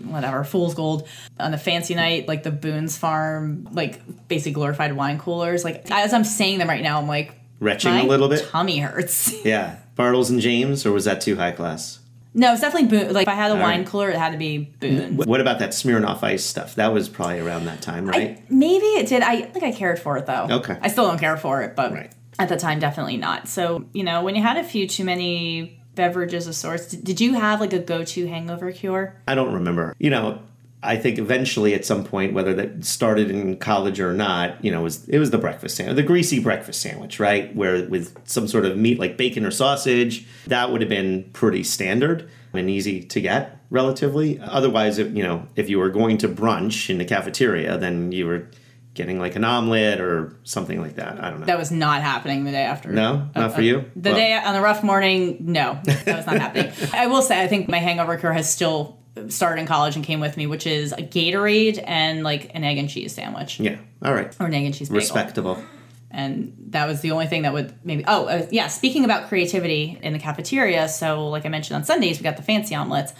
whatever, 0.03 0.43
fool's 0.43 0.73
gold. 0.73 1.07
On 1.39 1.51
the 1.51 1.57
fancy 1.57 1.95
night, 1.95 2.27
like 2.27 2.43
the 2.43 2.51
Boone's 2.51 2.97
Farm, 2.97 3.67
like 3.71 4.01
basically 4.27 4.53
glorified 4.53 4.93
wine 4.93 5.19
coolers. 5.19 5.63
Like 5.63 5.89
as 5.91 6.13
I'm 6.13 6.23
saying 6.23 6.59
them 6.59 6.69
right 6.69 6.83
now, 6.83 6.99
I'm 6.99 7.07
like 7.07 7.33
Retching 7.59 7.93
a 7.93 8.03
little 8.03 8.27
bit. 8.27 8.47
Tummy 8.49 8.79
hurts. 8.79 9.33
Yeah, 9.45 9.77
Bartles 9.97 10.29
and 10.29 10.39
James, 10.39 10.85
or 10.85 10.91
was 10.91 11.05
that 11.05 11.21
too 11.21 11.35
high 11.35 11.51
class? 11.51 11.99
No, 12.33 12.53
it's 12.53 12.61
definitely 12.61 12.87
Boone. 12.87 13.13
Like 13.13 13.23
if 13.23 13.27
I 13.29 13.35
had 13.35 13.51
a 13.51 13.55
wine 13.55 13.79
right. 13.79 13.87
cooler, 13.87 14.09
it 14.09 14.17
had 14.17 14.31
to 14.31 14.37
be 14.37 14.57
Boone. 14.79 15.17
What 15.17 15.41
about 15.41 15.59
that 15.59 15.71
Smirnoff 15.71 16.23
Ice 16.23 16.43
stuff? 16.43 16.75
That 16.75 16.93
was 16.93 17.09
probably 17.09 17.39
around 17.39 17.65
that 17.65 17.81
time, 17.81 18.05
right? 18.07 18.37
I, 18.37 18.43
maybe 18.49 18.85
it 18.85 19.07
did. 19.07 19.21
I 19.21 19.41
think 19.41 19.63
I 19.65 19.71
cared 19.71 19.99
for 19.99 20.17
it 20.17 20.25
though. 20.25 20.47
Okay. 20.49 20.77
I 20.81 20.87
still 20.87 21.07
don't 21.07 21.19
care 21.19 21.37
for 21.37 21.61
it, 21.61 21.75
but 21.75 21.91
Right. 21.93 22.11
at 22.39 22.49
the 22.49 22.57
time, 22.57 22.79
definitely 22.79 23.17
not. 23.17 23.47
So 23.47 23.85
you 23.93 24.03
know, 24.03 24.23
when 24.23 24.35
you 24.35 24.41
had 24.41 24.57
a 24.57 24.63
few 24.63 24.87
too 24.87 25.03
many 25.03 25.77
beverages 25.95 26.47
of 26.47 26.55
sorts, 26.55 26.87
did, 26.87 27.03
did 27.03 27.21
you 27.21 27.33
have 27.33 27.59
like 27.59 27.73
a 27.73 27.79
go-to 27.79 28.27
hangover 28.27 28.71
cure? 28.71 29.21
I 29.27 29.35
don't 29.35 29.53
remember. 29.53 29.93
You 29.99 30.09
know, 30.09 30.41
I 30.83 30.97
think 30.97 31.19
eventually 31.19 31.73
at 31.75 31.85
some 31.85 32.03
point, 32.03 32.33
whether 32.33 32.53
that 32.55 32.83
started 32.83 33.29
in 33.29 33.57
college 33.57 33.99
or 33.99 34.13
not, 34.13 34.63
you 34.65 34.71
know, 34.71 34.81
it 34.81 34.83
was 34.83 35.07
it 35.09 35.19
was 35.19 35.29
the 35.29 35.37
breakfast 35.37 35.75
sandwich, 35.75 35.95
the 35.95 36.03
greasy 36.03 36.39
breakfast 36.39 36.81
sandwich, 36.81 37.19
right? 37.19 37.55
Where 37.55 37.87
with 37.87 38.17
some 38.27 38.47
sort 38.47 38.65
of 38.65 38.77
meat 38.77 38.99
like 38.99 39.15
bacon 39.17 39.45
or 39.45 39.51
sausage, 39.51 40.25
that 40.47 40.71
would 40.71 40.81
have 40.81 40.89
been 40.89 41.29
pretty 41.33 41.63
standard 41.63 42.29
and 42.53 42.69
easy 42.69 43.03
to 43.03 43.21
get 43.21 43.59
relatively. 43.69 44.39
Otherwise, 44.39 44.97
if, 44.97 45.15
you 45.15 45.23
know, 45.23 45.47
if 45.55 45.69
you 45.69 45.77
were 45.79 45.89
going 45.89 46.17
to 46.17 46.27
brunch 46.27 46.89
in 46.89 46.97
the 46.97 47.05
cafeteria, 47.05 47.77
then 47.77 48.11
you 48.11 48.25
were 48.25 48.49
getting 48.93 49.19
like 49.19 49.35
an 49.35 49.43
omelet 49.45 50.01
or 50.01 50.35
something 50.43 50.81
like 50.81 50.95
that. 50.95 51.23
I 51.23 51.29
don't 51.29 51.39
know. 51.39 51.45
That 51.45 51.57
was 51.57 51.71
not 51.71 52.01
happening 52.01 52.43
the 52.43 52.51
day 52.51 52.63
after. 52.63 52.91
no, 52.91 53.29
uh, 53.35 53.39
not 53.39 53.53
for 53.53 53.61
you. 53.61 53.85
The 53.95 54.09
Well, 54.09 54.19
day 54.19 54.33
on 54.33 54.53
the 54.53 54.61
rough 54.61 54.83
morning, 54.83 55.37
no, 55.41 55.79
that 55.85 56.07
was 56.07 56.25
not 56.25 56.39
happening. 56.41 56.73
I 56.91 57.07
will 57.07 57.21
say, 57.21 57.41
I 57.41 57.47
think 57.47 57.69
my 57.69 57.77
hangover 57.77 58.17
cure 58.17 58.33
has 58.33 58.51
still 58.51 58.97
started 59.29 59.61
in 59.61 59.67
college 59.67 59.95
and 59.95 60.05
came 60.05 60.19
with 60.19 60.37
me, 60.37 60.47
which 60.47 60.65
is 60.65 60.93
a 60.93 60.97
Gatorade 61.03 61.83
and 61.85 62.23
like 62.23 62.51
an 62.55 62.63
egg 62.63 62.77
and 62.77 62.89
cheese 62.89 63.13
sandwich 63.13 63.59
Yeah. 63.59 63.77
All 64.03 64.13
right. 64.13 64.35
or 64.39 64.45
an 64.47 64.53
egg 64.53 64.65
and 64.65 64.73
cheese 64.73 64.89
bagel. 64.89 64.99
Respectable. 65.01 65.63
and 66.09 66.55
that 66.69 66.87
was 66.87 67.01
the 67.01 67.11
only 67.11 67.27
thing 67.27 67.43
that 67.43 67.53
would 67.53 67.73
maybe 67.85 68.03
oh 68.07 68.25
uh, 68.25 68.45
yeah 68.51 68.67
speaking 68.67 69.05
about 69.05 69.29
creativity 69.29 69.97
in 70.01 70.11
the 70.13 70.19
cafeteria 70.19 70.89
so 70.89 71.29
like 71.29 71.45
i 71.45 71.49
mentioned 71.49 71.75
on 71.77 71.83
sundays 71.85 72.19
we 72.19 72.23
got 72.23 72.35
the 72.35 72.43
fancy 72.43 72.75
omelets 72.75 73.13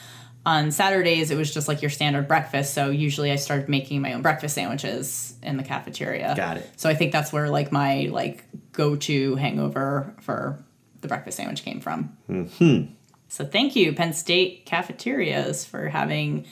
on 0.46 0.72
saturdays 0.72 1.32
it 1.32 1.38
was 1.38 1.54
just 1.54 1.68
like 1.70 1.82
your 1.82 1.90
standard 1.92 2.28
breakfast 2.28 2.74
so 2.74 2.90
usually 2.90 3.32
i 3.32 3.36
started 3.38 3.70
making 3.70 4.02
my 4.02 4.12
own 4.14 4.22
breakfast 4.22 4.56
sandwiches 4.56 5.36
in 5.44 5.56
the 5.56 5.64
cafeteria 5.64 6.34
Got 6.36 6.58
it. 6.58 6.70
so 6.76 6.90
i 6.90 6.94
think 6.96 7.14
that's 7.14 7.32
where 7.32 7.50
like 7.50 7.72
my 7.72 8.10
like 8.12 8.44
go-to 8.74 9.36
hangover 9.36 10.14
for 10.20 10.62
the 11.00 11.08
breakfast 11.08 11.38
sandwich 11.38 11.64
came 11.64 11.80
from 11.80 12.18
mm-hmm. 12.30 12.92
So 13.32 13.46
thank 13.46 13.76
you 13.76 13.94
penn 13.94 14.14
state 14.14 14.66
cafeterias 14.66 15.66
for 15.66 15.90
having 15.90 16.46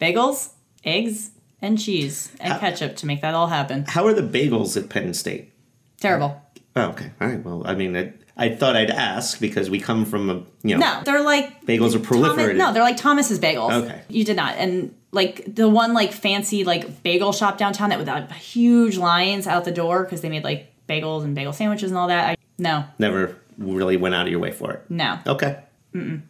bagels 0.00 0.50
eggs 0.84 1.30
and 1.62 1.78
cheese 1.78 2.30
and 2.40 2.60
ketchup 2.60 2.96
to 2.96 3.06
make 3.06 3.20
that 3.22 3.34
all 3.34 3.46
happen 3.46 3.84
How 3.88 4.06
are 4.06 4.12
the 4.12 4.22
bagels 4.22 4.76
at 4.76 4.88
Penn 4.90 5.14
State? 5.14 5.52
terrible 6.00 6.40
Oh, 6.76 6.88
okay. 6.88 7.12
All 7.20 7.28
right. 7.28 7.40
Well, 7.44 7.62
I 7.64 7.76
mean, 7.76 7.96
I, 7.96 8.12
I 8.36 8.48
thought 8.48 8.74
I'd 8.74 8.90
ask 8.90 9.38
because 9.38 9.70
we 9.70 9.78
come 9.78 10.04
from 10.04 10.28
a, 10.28 10.34
you 10.64 10.76
know, 10.76 10.78
No, 10.78 11.02
they're 11.04 11.22
like 11.22 11.64
bagels 11.64 11.94
are 11.94 12.00
Thomas, 12.00 12.56
no, 12.56 12.72
they're 12.72 12.82
like 12.82 12.96
Thomas's 12.96 13.38
bagels. 13.38 13.84
Okay. 13.84 14.02
you 14.08 14.24
did 14.24 14.34
not, 14.34 14.56
and 14.56 14.92
like 15.12 15.44
the 15.46 15.68
one 15.68 15.94
like 15.94 16.12
fancy 16.12 16.64
like 16.64 17.04
bagel 17.04 17.32
shop 17.32 17.58
downtown 17.58 17.90
that 17.90 17.98
with 18.00 18.08
uh, 18.08 18.26
huge 18.26 18.96
lines 18.96 19.46
out 19.46 19.64
the 19.64 19.70
door 19.70 20.02
because 20.02 20.20
they 20.20 20.28
made 20.28 20.42
like 20.42 20.66
bagels 20.88 21.22
and 21.22 21.36
bagel 21.36 21.52
sandwiches 21.52 21.92
and 21.92 21.96
all 21.98 22.08
that. 22.08 22.30
I, 22.30 22.36
no, 22.58 22.84
Never 22.98 23.36
really 23.56 23.96
went 23.96 24.16
out 24.16 24.26
of 24.26 24.32
your 24.32 24.40
way 24.40 24.50
for 24.50 24.72
it. 24.72 24.82
no, 24.88 25.20
Okay. 25.28 25.60
No. 25.94 26.22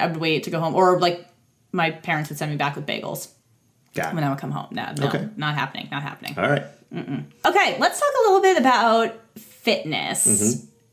I 0.00 0.06
would 0.06 0.18
wait 0.18 0.44
to 0.44 0.50
go 0.50 0.60
home, 0.60 0.74
or 0.74 0.98
like 1.00 1.26
my 1.72 1.90
parents 1.90 2.28
would 2.30 2.38
send 2.38 2.50
me 2.50 2.56
back 2.56 2.76
with 2.76 2.86
bagels 2.86 3.28
Got 3.94 4.14
when. 4.14 4.22
I 4.24 4.30
would 4.30 4.38
come 4.38 4.50
home. 4.50 4.68
No, 4.70 4.92
no, 4.98 5.08
Okay. 5.08 5.28
not 5.36 5.54
happening, 5.54 5.88
not 5.90 6.02
happening. 6.02 6.34
All 6.38 6.48
right. 6.48 6.62
Okay, 6.94 7.76
let's 7.78 7.98
talk 8.00 8.08
a 8.20 8.22
little 8.26 8.40
bit 8.40 8.58
about 8.58 9.14
fitness. 9.36 10.26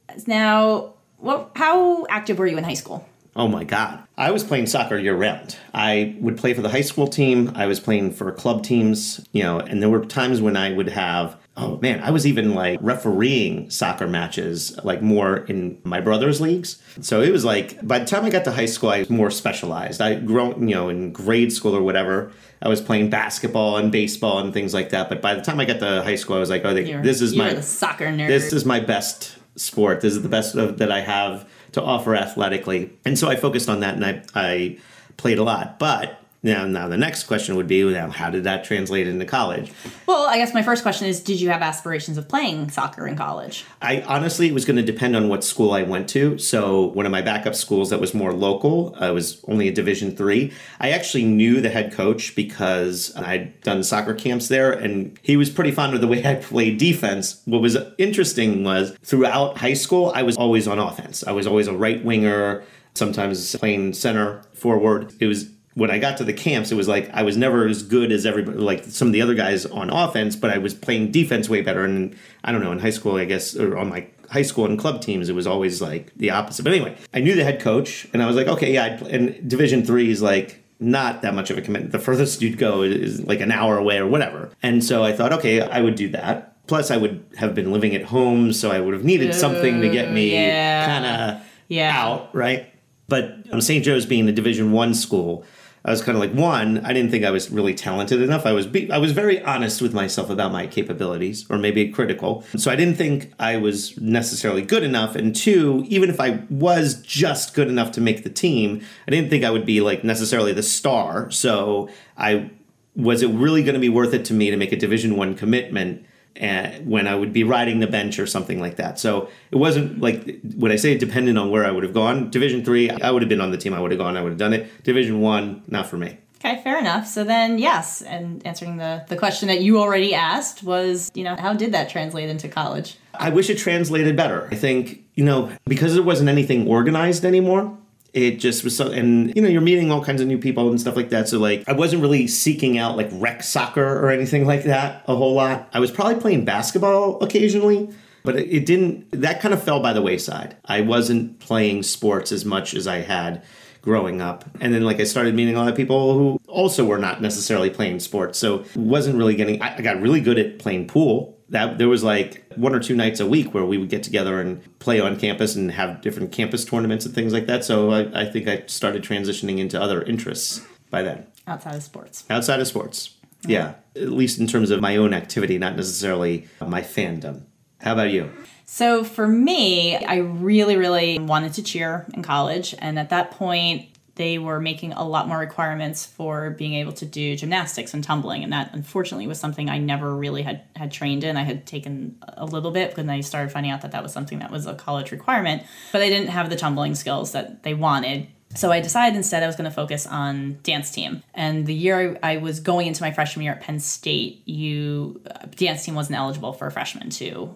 Mm-hmm. 0.09 0.21
Now, 0.31 0.93
what? 1.17 1.51
How 1.55 2.05
active 2.07 2.39
were 2.39 2.47
you 2.47 2.57
in 2.57 2.63
high 2.63 2.73
school? 2.73 3.07
Oh 3.35 3.47
my 3.47 3.63
God. 3.63 4.03
I 4.17 4.29
was 4.31 4.43
playing 4.43 4.67
soccer 4.67 4.97
year 4.97 5.15
round. 5.15 5.57
I 5.73 6.15
would 6.19 6.37
play 6.37 6.53
for 6.53 6.61
the 6.61 6.69
high 6.69 6.81
school 6.81 7.07
team. 7.07 7.51
I 7.55 7.65
was 7.65 7.79
playing 7.79 8.11
for 8.11 8.31
club 8.31 8.63
teams, 8.63 9.25
you 9.31 9.41
know, 9.43 9.59
and 9.59 9.81
there 9.81 9.89
were 9.89 10.05
times 10.05 10.39
when 10.39 10.55
I 10.55 10.71
would 10.71 10.89
have, 10.89 11.35
oh 11.55 11.77
man, 11.81 12.01
I 12.01 12.09
was 12.09 12.25
even 12.25 12.55
like 12.55 12.79
refereeing 12.81 13.69
soccer 13.69 14.07
matches, 14.07 14.77
like 14.83 15.01
more 15.01 15.37
in 15.37 15.79
my 15.83 16.01
brother's 16.01 16.41
leagues. 16.41 16.81
So 17.01 17.21
it 17.21 17.31
was 17.31 17.45
like, 17.45 17.85
by 17.85 17.99
the 17.99 18.05
time 18.05 18.25
I 18.25 18.31
got 18.31 18.43
to 18.45 18.51
high 18.51 18.65
school, 18.65 18.89
I 18.89 18.99
was 18.99 19.09
more 19.09 19.29
specialized. 19.29 20.01
I 20.01 20.15
grown, 20.15 20.67
you 20.67 20.73
know, 20.73 20.89
in 20.89 21.11
grade 21.11 21.53
school 21.53 21.75
or 21.75 21.83
whatever, 21.83 22.31
I 22.61 22.69
was 22.69 22.81
playing 22.81 23.11
basketball 23.11 23.77
and 23.77 23.91
baseball 23.91 24.39
and 24.39 24.51
things 24.51 24.73
like 24.73 24.89
that. 24.89 25.09
But 25.09 25.21
by 25.21 25.35
the 25.35 25.41
time 25.41 25.59
I 25.59 25.65
got 25.65 25.79
to 25.79 26.01
high 26.01 26.15
school, 26.15 26.37
I 26.37 26.39
was 26.39 26.49
like, 26.49 26.65
oh, 26.65 26.73
they, 26.73 26.91
this 26.91 27.21
is 27.21 27.35
my 27.35 27.59
soccer 27.61 28.05
nerd. 28.05 28.27
this 28.27 28.51
is 28.51 28.65
my 28.65 28.79
best 28.79 29.37
sport. 29.55 30.01
This 30.01 30.13
is 30.13 30.23
the 30.23 30.29
best 30.29 30.55
of, 30.55 30.79
that 30.79 30.91
I 30.91 31.01
have 31.01 31.47
to 31.73 31.83
offer 31.83 32.15
athletically. 32.15 32.91
And 33.05 33.17
so 33.19 33.29
I 33.29 33.35
focused 33.35 33.69
on 33.69 33.81
that 33.81 33.95
and 33.95 34.05
I, 34.05 34.23
I 34.33 34.77
played 35.17 35.37
a 35.37 35.43
lot. 35.43 35.77
But 35.77 36.22
now, 36.43 36.65
now 36.65 36.89
the 36.89 36.97
next 36.97 37.23
question 37.23 37.55
would 37.55 37.67
be, 37.67 37.83
now, 37.83 38.09
how 38.09 38.29
did 38.29 38.43
that 38.43 38.65
translate 38.65 39.07
into 39.07 39.25
college? 39.25 39.71
well, 40.05 40.27
I 40.27 40.37
guess 40.37 40.53
my 40.53 40.61
first 40.61 40.83
question 40.83 41.07
is: 41.07 41.21
Did 41.21 41.39
you 41.39 41.49
have 41.49 41.61
aspirations 41.61 42.17
of 42.17 42.27
playing 42.27 42.69
soccer 42.69 43.07
in 43.07 43.15
college? 43.15 43.63
I 43.81 44.01
honestly, 44.01 44.47
it 44.47 44.53
was 44.53 44.65
going 44.65 44.75
to 44.75 44.83
depend 44.83 45.15
on 45.15 45.29
what 45.29 45.43
school 45.43 45.71
I 45.71 45.83
went 45.83 46.09
to. 46.09 46.37
So 46.37 46.87
one 46.87 47.05
of 47.05 47.13
my 47.13 47.21
backup 47.21 47.55
schools 47.55 47.89
that 47.91 48.01
was 48.01 48.13
more 48.13 48.33
local, 48.33 48.95
uh, 49.01 49.13
was 49.13 49.41
only 49.47 49.69
a 49.69 49.71
Division 49.71 50.15
three. 50.17 50.51
I 50.81 50.91
actually 50.91 51.23
knew 51.23 51.61
the 51.61 51.69
head 51.69 51.93
coach 51.93 52.35
because 52.35 53.15
I'd 53.15 53.59
done 53.61 53.81
soccer 53.83 54.13
camps 54.13 54.49
there, 54.49 54.73
and 54.73 55.17
he 55.21 55.37
was 55.37 55.49
pretty 55.49 55.71
fond 55.71 55.93
of 55.93 56.01
the 56.01 56.07
way 56.07 56.25
I 56.25 56.35
played 56.35 56.77
defense. 56.77 57.41
What 57.45 57.61
was 57.61 57.77
interesting 57.97 58.65
was 58.65 58.97
throughout 59.01 59.59
high 59.59 59.75
school, 59.75 60.11
I 60.13 60.23
was 60.23 60.35
always 60.35 60.67
on 60.67 60.77
offense. 60.77 61.23
I 61.25 61.31
was 61.31 61.47
always 61.47 61.67
a 61.67 61.73
right 61.73 62.03
winger, 62.03 62.63
sometimes 62.93 63.55
playing 63.55 63.93
center 63.93 64.43
forward. 64.53 65.13
It 65.19 65.27
was 65.27 65.49
when 65.75 65.89
I 65.89 65.97
got 65.99 66.17
to 66.17 66.23
the 66.23 66.33
camps, 66.33 66.71
it 66.71 66.75
was 66.75 66.87
like 66.87 67.09
I 67.13 67.23
was 67.23 67.35
never 67.37 67.67
as 67.67 67.81
good 67.83 68.11
as 68.11 68.25
everybody, 68.25 68.57
like 68.57 68.83
some 68.85 69.07
of 69.07 69.13
the 69.13 69.21
other 69.21 69.33
guys 69.33 69.65
on 69.65 69.89
offense, 69.89 70.35
but 70.35 70.51
I 70.51 70.57
was 70.59 70.73
playing 70.73 71.11
defense 71.11 71.49
way 71.49 71.61
better. 71.61 71.83
And 71.83 72.15
I 72.43 72.51
don't 72.51 72.61
know, 72.63 72.71
in 72.71 72.79
high 72.79 72.91
school, 72.91 73.15
I 73.17 73.25
guess, 73.25 73.55
or 73.55 73.77
on 73.77 73.89
my 73.89 74.05
high 74.29 74.41
school 74.43 74.65
and 74.65 74.77
club 74.77 75.01
teams, 75.01 75.29
it 75.29 75.33
was 75.33 75.47
always 75.47 75.81
like 75.81 76.11
the 76.15 76.29
opposite. 76.31 76.63
But 76.63 76.73
anyway, 76.73 76.95
I 77.13 77.19
knew 77.19 77.35
the 77.35 77.43
head 77.43 77.59
coach, 77.59 78.07
and 78.13 78.21
I 78.21 78.27
was 78.27 78.35
like, 78.35 78.47
okay, 78.47 78.73
yeah. 78.73 79.03
And 79.05 79.49
Division 79.49 79.83
three 79.85 80.11
is 80.11 80.21
like 80.21 80.63
not 80.79 81.21
that 81.21 81.33
much 81.33 81.49
of 81.49 81.57
a 81.57 81.61
commitment. 81.61 81.91
The 81.91 81.99
furthest 81.99 82.41
you'd 82.41 82.57
go 82.57 82.81
is 82.81 83.23
like 83.25 83.39
an 83.39 83.51
hour 83.51 83.77
away 83.77 83.97
or 83.97 84.07
whatever. 84.07 84.49
And 84.61 84.83
so 84.83 85.03
I 85.03 85.13
thought, 85.13 85.33
okay, 85.33 85.61
I 85.61 85.81
would 85.81 85.95
do 85.95 86.09
that. 86.09 86.49
Plus, 86.67 86.91
I 86.91 86.97
would 86.97 87.25
have 87.37 87.53
been 87.55 87.71
living 87.73 87.95
at 87.95 88.03
home, 88.03 88.53
so 88.53 88.71
I 88.71 88.79
would 88.79 88.93
have 88.93 89.03
needed 89.03 89.33
something 89.33 89.81
to 89.81 89.89
get 89.89 90.11
me 90.11 90.31
yeah. 90.33 90.85
kind 90.85 91.05
of 91.05 91.47
Yeah. 91.67 91.91
out, 91.93 92.33
right? 92.33 92.67
But 93.09 93.35
um, 93.51 93.59
St. 93.59 93.83
Joe's 93.83 94.05
being 94.05 94.27
a 94.29 94.31
Division 94.31 94.71
One 94.71 94.93
school, 94.93 95.45
I 95.85 95.91
was 95.91 96.01
kind 96.01 96.15
of 96.15 96.21
like 96.21 96.33
one. 96.33 96.85
I 96.85 96.93
didn't 96.93 97.11
think 97.11 97.25
I 97.25 97.31
was 97.31 97.51
really 97.51 97.73
talented 97.73 98.21
enough. 98.21 98.45
I 98.45 98.53
was 98.53 98.65
be- 98.65 98.89
I 98.89 98.97
was 98.97 99.11
very 99.11 99.41
honest 99.43 99.81
with 99.81 99.93
myself 99.93 100.29
about 100.29 100.53
my 100.53 100.65
capabilities, 100.65 101.45
or 101.49 101.57
maybe 101.57 101.89
critical. 101.89 102.45
So 102.55 102.71
I 102.71 102.77
didn't 102.77 102.95
think 102.95 103.33
I 103.37 103.57
was 103.57 103.99
necessarily 103.99 104.61
good 104.61 104.83
enough. 104.83 105.15
And 105.15 105.35
two, 105.35 105.83
even 105.87 106.09
if 106.09 106.21
I 106.21 106.43
was 106.49 107.01
just 107.01 107.53
good 107.53 107.67
enough 107.67 107.91
to 107.93 108.01
make 108.01 108.23
the 108.23 108.29
team, 108.29 108.81
I 109.07 109.11
didn't 109.11 109.29
think 109.29 109.43
I 109.43 109.49
would 109.49 109.65
be 109.65 109.81
like 109.81 110.05
necessarily 110.05 110.53
the 110.53 110.63
star. 110.63 111.29
So 111.31 111.89
I 112.17 112.51
was 112.95 113.21
it 113.21 113.29
really 113.31 113.63
going 113.63 113.73
to 113.73 113.79
be 113.79 113.89
worth 113.89 114.13
it 114.13 114.23
to 114.25 114.33
me 114.33 114.51
to 114.51 114.57
make 114.57 114.71
a 114.71 114.77
Division 114.77 115.17
One 115.17 115.35
commitment? 115.35 116.05
And 116.35 116.87
when 116.89 117.07
I 117.07 117.15
would 117.15 117.33
be 117.33 117.43
riding 117.43 117.79
the 117.79 117.87
bench 117.87 118.19
or 118.19 118.25
something 118.25 118.59
like 118.59 118.77
that. 118.77 118.99
So 118.99 119.29
it 119.51 119.57
wasn't 119.57 120.01
like 120.01 120.39
when 120.55 120.71
I 120.71 120.75
say 120.75 120.97
dependent 120.97 121.37
on 121.37 121.51
where 121.51 121.65
I 121.65 121.71
would 121.71 121.83
have 121.83 121.93
gone. 121.93 122.29
Division 122.29 122.65
three, 122.65 122.89
I 122.89 123.11
would 123.11 123.21
have 123.21 123.29
been 123.29 123.41
on 123.41 123.51
the 123.51 123.57
team. 123.57 123.73
I 123.73 123.79
would 123.79 123.91
have 123.91 123.99
gone. 123.99 124.17
I 124.17 124.21
would 124.21 124.31
have 124.31 124.39
done 124.39 124.53
it. 124.53 124.83
Division 124.83 125.21
one, 125.21 125.63
not 125.67 125.87
for 125.87 125.97
me. 125.97 126.17
Okay, 126.45 126.61
fair 126.61 126.77
enough. 126.77 127.07
So 127.07 127.23
then, 127.23 127.57
yes, 127.57 128.01
and 128.01 128.45
answering 128.45 128.75
the 128.77 129.05
the 129.07 129.15
question 129.15 129.47
that 129.47 129.61
you 129.61 129.79
already 129.79 130.13
asked 130.13 130.63
was, 130.63 131.09
you 131.13 131.23
know, 131.23 131.35
how 131.37 131.53
did 131.53 131.71
that 131.71 131.89
translate 131.89 132.29
into 132.29 132.49
college? 132.49 132.97
I 133.13 133.29
wish 133.29 133.49
it 133.49 133.57
translated 133.57 134.15
better. 134.17 134.49
I 134.51 134.55
think 134.55 135.03
you 135.15 135.23
know 135.23 135.51
because 135.65 135.93
there 135.93 136.03
wasn't 136.03 136.29
anything 136.29 136.67
organized 136.67 137.23
anymore. 137.23 137.77
It 138.13 138.39
just 138.39 138.63
was 138.63 138.77
so, 138.77 138.91
and 138.91 139.35
you 139.35 139.41
know, 139.41 139.49
you're 139.49 139.61
meeting 139.61 139.91
all 139.91 140.03
kinds 140.03 140.21
of 140.21 140.27
new 140.27 140.37
people 140.37 140.69
and 140.69 140.79
stuff 140.79 140.95
like 140.95 141.09
that. 141.09 141.27
So, 141.27 141.39
like, 141.39 141.67
I 141.67 141.73
wasn't 141.73 142.03
really 142.03 142.27
seeking 142.27 142.77
out 142.77 142.95
like 142.95 143.09
rec 143.13 143.41
soccer 143.41 143.99
or 143.99 144.09
anything 144.11 144.45
like 144.45 144.63
that 144.65 145.03
a 145.07 145.15
whole 145.15 145.33
lot. 145.33 145.67
I 145.73 145.79
was 145.79 145.89
probably 145.89 146.21
playing 146.21 146.45
basketball 146.45 147.21
occasionally, 147.23 147.89
but 148.23 148.35
it, 148.35 148.67
didn't, 148.67 149.09
that 149.19 149.41
kind 149.41 149.51
of 149.51 149.63
fell 149.63 149.79
by 149.79 149.93
the 149.93 150.01
wayside. 150.01 150.55
I 150.65 150.81
wasn't 150.81 151.39
playing 151.39 151.81
sports 151.83 152.31
as 152.31 152.45
much 152.45 152.75
as 152.75 152.85
I 152.85 152.97
had 152.97 153.43
growing 153.81 154.21
up. 154.21 154.45
And 154.61 154.73
then, 154.73 154.83
like, 154.83 154.99
I 154.99 155.05
started 155.05 155.33
meeting 155.33 155.55
a 155.55 155.59
lot 155.59 155.69
of 155.69 155.75
people 155.75 156.13
who 156.13 156.39
also 156.47 156.85
were 156.85 156.99
not 156.99 157.19
necessarily 157.19 157.71
playing 157.71 157.99
sports. 157.99 158.37
So, 158.37 158.63
wasn't 158.75 159.17
really 159.17 159.35
getting, 159.35 159.59
I 159.59 159.81
got 159.81 159.99
really 159.99 160.21
good 160.21 160.37
at 160.37 160.59
playing 160.59 160.87
pool 160.87 161.32
that 161.49 161.77
there 161.77 161.89
was 161.89 162.03
like 162.03 162.43
one 162.55 162.73
or 162.73 162.79
two 162.79 162.95
nights 162.95 163.19
a 163.19 163.25
week 163.27 163.53
where 163.53 163.65
we 163.65 163.77
would 163.77 163.89
get 163.89 164.03
together 164.03 164.39
and 164.41 164.61
play 164.79 164.99
on 164.99 165.19
campus 165.19 165.55
and 165.55 165.71
have 165.71 166.01
different 166.01 166.31
campus 166.31 166.65
tournaments 166.65 167.05
and 167.05 167.13
things 167.13 167.33
like 167.33 167.45
that. 167.47 167.63
So 167.63 167.91
I, 167.91 168.21
I 168.21 168.25
think 168.25 168.47
I 168.47 168.63
started 168.67 169.03
transitioning 169.03 169.59
into 169.59 169.79
other 169.81 170.01
interests 170.03 170.61
by 170.89 171.01
then 171.03 171.27
Outside 171.47 171.75
of 171.75 171.83
sports. 171.83 172.23
outside 172.29 172.59
of 172.59 172.67
sports. 172.67 173.15
Yeah, 173.45 173.75
at 173.95 174.09
least 174.09 174.39
in 174.39 174.47
terms 174.47 174.71
of 174.71 174.79
my 174.79 174.95
own 174.95 175.13
activity, 175.13 175.57
not 175.57 175.75
necessarily 175.75 176.47
my 176.61 176.81
fandom. 176.81 177.43
How 177.81 177.91
about 177.93 178.11
you? 178.11 178.31
So 178.65 179.03
for 179.03 179.27
me, 179.27 179.97
I 179.97 180.15
really, 180.15 180.77
really 180.77 181.19
wanted 181.19 181.53
to 181.55 181.63
cheer 181.63 182.05
in 182.13 182.23
college. 182.23 182.73
And 182.79 182.97
at 182.97 183.09
that 183.09 183.31
point, 183.31 183.87
they 184.15 184.37
were 184.37 184.59
making 184.59 184.93
a 184.93 185.03
lot 185.03 185.27
more 185.27 185.39
requirements 185.39 186.05
for 186.05 186.51
being 186.51 186.75
able 186.75 186.93
to 186.93 187.05
do 187.05 187.35
gymnastics 187.35 187.93
and 187.93 188.03
tumbling. 188.03 188.43
And 188.43 188.53
that 188.53 188.69
unfortunately 188.73 189.25
was 189.25 189.39
something 189.39 189.69
I 189.69 189.79
never 189.79 190.15
really 190.15 190.43
had, 190.43 190.61
had 190.75 190.91
trained 190.91 191.23
in. 191.23 191.35
I 191.35 191.43
had 191.43 191.65
taken 191.65 192.17
a 192.27 192.45
little 192.45 192.71
bit 192.71 192.95
when 192.95 193.09
I 193.09 193.21
started 193.21 193.51
finding 193.51 193.71
out 193.71 193.81
that 193.81 193.91
that 193.91 194.03
was 194.03 194.13
something 194.13 194.39
that 194.39 194.51
was 194.51 194.67
a 194.67 194.75
college 194.75 195.11
requirement, 195.11 195.63
but 195.91 196.01
I 196.01 196.09
didn't 196.09 196.29
have 196.29 196.49
the 196.49 196.55
tumbling 196.55 196.93
skills 196.95 197.31
that 197.31 197.63
they 197.63 197.73
wanted. 197.73 198.27
So 198.55 198.71
I 198.71 198.81
decided 198.81 199.17
instead 199.17 199.41
I 199.41 199.47
was 199.47 199.55
going 199.55 199.69
to 199.69 199.75
focus 199.75 200.05
on 200.05 200.59
dance 200.61 200.91
team. 200.91 201.23
And 201.33 201.65
the 201.65 201.73
year 201.73 202.19
I 202.21 202.37
was 202.37 202.59
going 202.59 202.85
into 202.85 203.01
my 203.01 203.11
freshman 203.11 203.43
year 203.43 203.53
at 203.53 203.61
Penn 203.61 203.79
State, 203.79 204.47
you 204.47 205.21
uh, 205.25 205.47
dance 205.55 205.83
team 205.83 205.95
wasn't 205.95 206.19
eligible 206.19 206.53
for 206.53 206.69
freshmen 206.69 207.09
to 207.11 207.55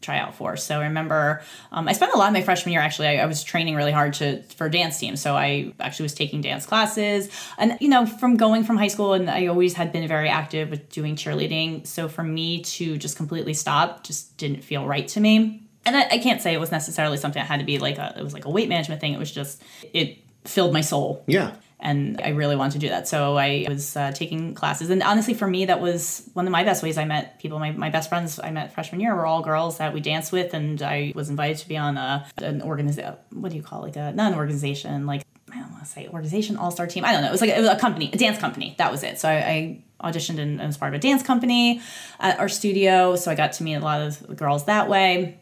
try 0.00 0.18
out 0.18 0.34
for. 0.34 0.56
So 0.56 0.80
I 0.80 0.84
remember 0.84 1.42
um, 1.72 1.88
I 1.88 1.92
spent 1.92 2.12
a 2.12 2.18
lot 2.18 2.28
of 2.28 2.32
my 2.32 2.42
freshman 2.42 2.72
year 2.72 2.80
actually. 2.80 3.08
I, 3.08 3.16
I, 3.16 3.26
was 3.26 3.42
training 3.42 3.74
really 3.74 3.92
hard 3.92 4.14
to 4.14 4.42
for 4.42 4.68
dance 4.68 4.98
team. 4.98 5.16
So 5.16 5.36
I 5.36 5.72
actually 5.80 6.04
was 6.04 6.14
taking 6.14 6.40
dance 6.40 6.66
classes, 6.66 7.28
and 7.58 7.76
you 7.80 7.88
know 7.88 8.06
from 8.06 8.36
going 8.36 8.64
from 8.64 8.76
high 8.76 8.88
school, 8.88 9.14
and 9.14 9.28
I 9.28 9.46
always 9.46 9.74
had 9.74 9.92
been 9.92 10.06
very 10.06 10.28
active 10.28 10.70
with 10.70 10.88
doing 10.90 11.16
cheerleading. 11.16 11.86
So 11.86 12.08
for 12.08 12.22
me 12.22 12.62
to 12.62 12.96
just 12.96 13.16
completely 13.16 13.54
stop 13.54 14.04
just 14.04 14.36
didn't 14.36 14.62
feel 14.62 14.86
right 14.86 15.08
to 15.08 15.20
me. 15.20 15.62
And 15.84 15.96
I, 15.96 16.02
I 16.12 16.18
can't 16.18 16.40
say 16.40 16.52
it 16.52 16.60
was 16.60 16.70
necessarily 16.70 17.16
something 17.16 17.40
that 17.40 17.46
had 17.46 17.60
to 17.60 17.66
be 17.66 17.78
like 17.78 17.98
a 17.98 18.14
it 18.16 18.22
was 18.22 18.34
like 18.34 18.44
a 18.44 18.50
weight 18.50 18.68
management 18.68 19.00
thing. 19.00 19.12
It 19.12 19.18
was 19.18 19.32
just 19.32 19.62
it 19.92 20.18
filled 20.44 20.72
my 20.72 20.80
soul. 20.80 21.24
Yeah 21.26 21.54
and 21.80 22.20
I 22.22 22.30
really 22.30 22.56
wanted 22.56 22.74
to 22.74 22.78
do 22.78 22.88
that. 22.90 23.08
So 23.08 23.36
I 23.36 23.66
was 23.68 23.96
uh, 23.96 24.12
taking 24.12 24.54
classes, 24.54 24.90
and 24.90 25.02
honestly, 25.02 25.34
for 25.34 25.48
me, 25.48 25.64
that 25.66 25.80
was 25.80 26.28
one 26.34 26.46
of 26.46 26.52
my 26.52 26.62
best 26.62 26.82
ways 26.82 26.98
I 26.98 27.04
met 27.04 27.40
people. 27.40 27.58
My, 27.58 27.72
my 27.72 27.90
best 27.90 28.08
friends 28.08 28.38
I 28.38 28.52
met 28.52 28.74
freshman 28.74 29.00
year 29.00 29.14
were 29.14 29.26
all 29.26 29.42
girls 29.42 29.78
that 29.78 29.92
we 29.92 30.00
danced 30.00 30.30
with, 30.30 30.54
and 30.54 30.80
I 30.82 31.12
was 31.16 31.30
invited 31.30 31.58
to 31.58 31.68
be 31.68 31.76
on 31.76 31.96
a 31.96 32.26
an 32.38 32.62
organization. 32.62 33.16
What 33.30 33.50
do 33.50 33.56
you 33.56 33.62
call 33.62 33.84
it? 33.84 33.88
like 33.88 33.96
a 33.96 34.12
not 34.12 34.32
an 34.32 34.38
organization 34.38 35.06
like 35.06 35.22
I 35.50 35.60
don't 35.60 35.72
want 35.72 35.84
to 35.84 35.90
say 35.90 36.08
organization 36.08 36.56
all 36.56 36.70
star 36.70 36.86
team. 36.86 37.04
I 37.04 37.12
don't 37.12 37.22
know. 37.22 37.28
It 37.28 37.32
was 37.32 37.40
like 37.40 37.50
it 37.50 37.58
was 37.58 37.68
a 37.68 37.76
company, 37.76 38.10
a 38.12 38.16
dance 38.16 38.38
company. 38.38 38.74
That 38.78 38.92
was 38.92 39.02
it. 39.02 39.18
So 39.18 39.28
I, 39.28 39.82
I 40.00 40.10
auditioned 40.10 40.38
and, 40.38 40.60
and 40.60 40.66
was 40.66 40.76
part 40.76 40.94
of 40.94 40.98
a 40.98 41.02
dance 41.02 41.22
company 41.22 41.80
at 42.20 42.38
our 42.38 42.48
studio. 42.48 43.16
So 43.16 43.30
I 43.30 43.34
got 43.34 43.52
to 43.54 43.62
meet 43.62 43.74
a 43.74 43.80
lot 43.80 44.02
of 44.02 44.36
girls 44.36 44.66
that 44.66 44.88
way 44.88 45.40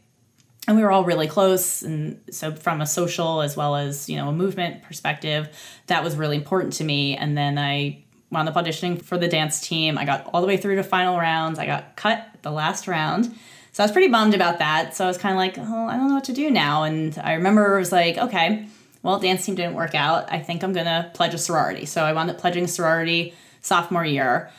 and 0.67 0.77
we 0.77 0.83
were 0.83 0.91
all 0.91 1.05
really 1.05 1.29
close 1.29 1.83
and 1.83 2.21
so 2.31 2.53
from 2.53 2.81
a 2.81 2.87
social 2.87 3.41
as 3.41 3.57
well 3.57 3.77
as 3.77 4.09
you 4.09 4.17
know 4.17 4.29
a 4.29 4.33
movement 4.33 4.83
perspective 4.83 5.49
that 5.87 6.03
was 6.03 6.17
really 6.17 6.37
important 6.37 6.73
to 6.75 6.85
me. 6.85 7.17
And 7.17 7.37
then 7.37 7.59
i 7.59 8.03
wound 8.31 8.49
up 8.49 8.57
auditioning 8.57 9.01
for 9.01 9.17
the 9.17 9.29
dance 9.29 9.61
team. 9.61 9.97
I 9.97 10.05
got 10.05 10.29
all 10.33 10.41
the 10.41 10.49
way 10.49 10.57
through 10.57 10.75
to 10.77 10.83
final 10.83 11.17
rounds. 11.17 11.61
I 11.61 11.67
got 11.67 11.95
cut 11.95 12.27
the 12.43 12.51
last 12.51 12.89
round. 12.89 13.27
So 13.71 13.83
i 13.83 13.87
was 13.87 13.93
pretty 13.93 14.09
bummed 14.09 14.35
about 14.35 14.59
that. 14.59 14.97
So 14.97 15.05
i 15.05 15.09
was 15.09 15.19
kind 15.19 15.33
of 15.33 15.39
like 15.39 15.57
oh 15.59 15.87
i 15.87 15.97
don't 15.97 16.09
know 16.09 16.15
what 16.15 16.25
to 16.25 16.33
do 16.33 16.51
now. 16.51 16.83
And 16.83 17.19
i 17.23 17.35
remember 17.35 17.77
it 17.77 17.79
was 17.79 17.93
like 17.93 18.19
okay 18.19 18.67
well 19.03 19.21
dance 19.21 19.47
team 19.47 19.55
didn't 19.55 19.75
work 19.75 19.95
out. 19.95 20.33
I 20.33 20.41
think 20.41 20.65
i'm 20.65 20.73
gonna 20.73 21.11
pledge 21.15 21.35
a 21.35 21.39
sorority. 21.39 21.87
So 21.87 22.05
i 22.05 22.13
wound 22.13 22.31
up 22.31 22.39
pledging 22.39 22.65
a 22.65 22.69
sorority 22.69 23.35
sophomore 23.67 24.05
year. 24.05 24.51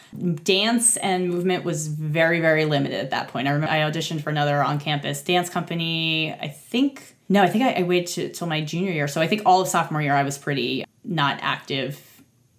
Dance 0.43 0.97
and 0.97 1.29
movement 1.29 1.63
was 1.63 1.87
very, 1.87 2.41
very 2.41 2.65
limited 2.65 2.99
at 2.99 3.11
that 3.11 3.29
point. 3.29 3.47
I 3.47 3.51
remember 3.51 3.73
I 3.73 3.79
auditioned 3.79 4.21
for 4.21 4.29
another 4.29 4.61
on 4.61 4.79
campus 4.79 5.21
dance 5.21 5.49
company. 5.49 6.33
I 6.33 6.49
think, 6.49 7.15
no, 7.29 7.41
I 7.41 7.47
think 7.47 7.63
I, 7.63 7.79
I 7.79 7.83
waited 7.83 8.33
till 8.33 8.47
my 8.47 8.61
junior 8.61 8.91
year. 8.91 9.07
So 9.07 9.21
I 9.21 9.27
think 9.27 9.43
all 9.45 9.61
of 9.61 9.67
sophomore 9.69 10.01
year 10.01 10.13
I 10.13 10.23
was 10.23 10.37
pretty 10.37 10.83
not 11.05 11.39
active 11.41 12.03